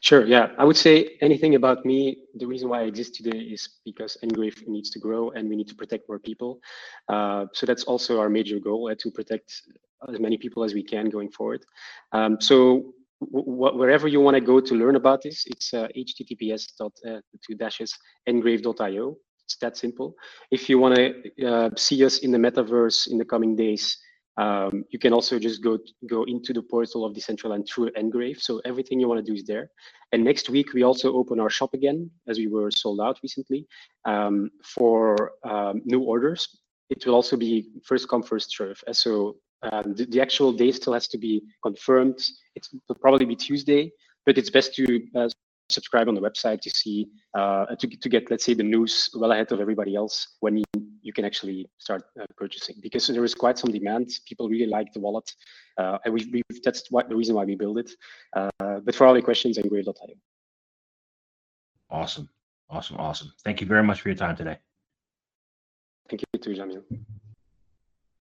Sure. 0.00 0.24
Yeah, 0.24 0.52
I 0.58 0.64
would 0.64 0.76
say 0.76 1.16
anything 1.20 1.54
about 1.56 1.84
me. 1.84 2.18
The 2.36 2.46
reason 2.46 2.68
why 2.68 2.82
I 2.82 2.84
exist 2.84 3.14
today 3.14 3.38
is 3.38 3.68
because 3.84 4.16
Ngrave 4.22 4.68
needs 4.68 4.90
to 4.90 4.98
grow 4.98 5.30
and 5.30 5.48
we 5.48 5.56
need 5.56 5.68
to 5.68 5.74
protect 5.74 6.08
more 6.08 6.18
people. 6.18 6.60
Uh, 7.08 7.46
so 7.52 7.66
that's 7.66 7.84
also 7.84 8.20
our 8.20 8.28
major 8.28 8.60
goal 8.60 8.88
uh, 8.90 8.94
to 8.98 9.10
protect 9.10 9.62
as 10.08 10.20
many 10.20 10.36
people 10.36 10.62
as 10.62 10.74
we 10.74 10.82
can 10.82 11.08
going 11.08 11.30
forward. 11.30 11.64
Um, 12.12 12.40
so 12.40 12.92
w- 13.20 13.76
wherever 13.76 14.06
you 14.06 14.20
want 14.20 14.36
to 14.36 14.40
go 14.40 14.60
to 14.60 14.74
learn 14.74 14.96
about 14.96 15.22
this, 15.22 15.44
it's 15.46 15.72
uh, 15.74 15.88
https 15.96 16.76
dot 16.78 16.92
uh, 17.08 17.20
two 17.44 17.54
dashes 17.56 17.92
ngrave.io. 18.28 19.16
It's 19.46 19.56
that 19.58 19.76
simple. 19.76 20.14
If 20.50 20.68
you 20.68 20.78
want 20.78 20.96
to 20.96 21.46
uh, 21.46 21.70
see 21.76 22.04
us 22.04 22.18
in 22.18 22.32
the 22.32 22.38
metaverse 22.38 23.08
in 23.08 23.16
the 23.18 23.24
coming 23.24 23.54
days, 23.54 23.96
um, 24.38 24.84
you 24.90 24.98
can 24.98 25.12
also 25.12 25.38
just 25.38 25.62
go 25.62 25.78
go 26.10 26.24
into 26.24 26.52
the 26.52 26.62
portal 26.62 27.04
of 27.04 27.14
Decentraland 27.14 27.66
through 27.68 27.90
Ngrave. 27.92 28.40
So 28.40 28.60
everything 28.64 29.00
you 29.00 29.08
want 29.08 29.24
to 29.24 29.32
do 29.32 29.34
is 29.34 29.44
there. 29.44 29.70
And 30.12 30.24
next 30.24 30.50
week 30.50 30.74
we 30.74 30.82
also 30.82 31.14
open 31.14 31.40
our 31.40 31.48
shop 31.48 31.74
again, 31.74 32.10
as 32.28 32.38
we 32.38 32.48
were 32.48 32.70
sold 32.70 33.00
out 33.00 33.18
recently, 33.22 33.66
um, 34.04 34.50
for 34.62 35.32
um, 35.44 35.80
new 35.84 36.00
orders. 36.00 36.48
It 36.90 37.06
will 37.06 37.14
also 37.14 37.36
be 37.36 37.68
first 37.84 38.08
come 38.08 38.22
first 38.22 38.54
serve. 38.56 38.78
So 38.92 39.36
um, 39.62 39.94
the, 39.94 40.04
the 40.06 40.20
actual 40.20 40.52
day 40.52 40.70
still 40.72 40.92
has 40.92 41.08
to 41.08 41.18
be 41.18 41.42
confirmed. 41.62 42.18
It 42.54 42.66
will 42.88 42.96
probably 42.96 43.26
be 43.26 43.36
Tuesday, 43.36 43.92
but 44.26 44.36
it's 44.38 44.50
best 44.50 44.74
to 44.74 45.02
uh, 45.14 45.28
subscribe 45.70 46.08
on 46.08 46.14
the 46.14 46.20
website 46.20 46.60
to 46.60 46.70
see 46.70 47.08
uh, 47.34 47.66
to, 47.76 47.86
to 47.88 48.08
get 48.08 48.30
let's 48.30 48.44
say 48.44 48.54
the 48.54 48.62
news 48.62 49.10
well 49.14 49.32
ahead 49.32 49.50
of 49.52 49.60
everybody 49.60 49.94
else 49.96 50.36
when 50.40 50.58
you, 50.58 50.64
you 51.02 51.12
can 51.12 51.24
actually 51.24 51.68
start 51.78 52.02
uh, 52.20 52.24
purchasing. 52.36 52.76
Because 52.80 53.06
there 53.06 53.24
is 53.24 53.34
quite 53.34 53.58
some 53.58 53.70
demand. 53.70 54.10
People 54.26 54.48
really 54.48 54.66
like 54.66 54.92
the 54.92 55.00
wallet 55.00 55.30
uh, 55.78 55.98
and 56.04 56.14
we, 56.14 56.28
we 56.32 56.42
that's 56.64 56.90
what 56.90 57.08
the 57.08 57.16
reason 57.16 57.34
why 57.34 57.44
we 57.44 57.54
build 57.54 57.78
it. 57.78 57.90
Uh, 58.34 58.80
but 58.84 58.94
for 58.94 59.06
all 59.06 59.14
the 59.14 59.22
questions 59.22 59.58
ngrave.io 59.58 60.14
Awesome, 61.88 62.28
awesome, 62.68 62.96
awesome. 62.96 63.32
Thank 63.44 63.60
you 63.60 63.66
very 63.66 63.82
much 63.82 64.00
for 64.00 64.08
your 64.08 64.16
time 64.16 64.36
today. 64.36 64.58
thank 66.08 66.22
you 66.22 66.40
too 66.40 66.54
jamil 66.54 66.82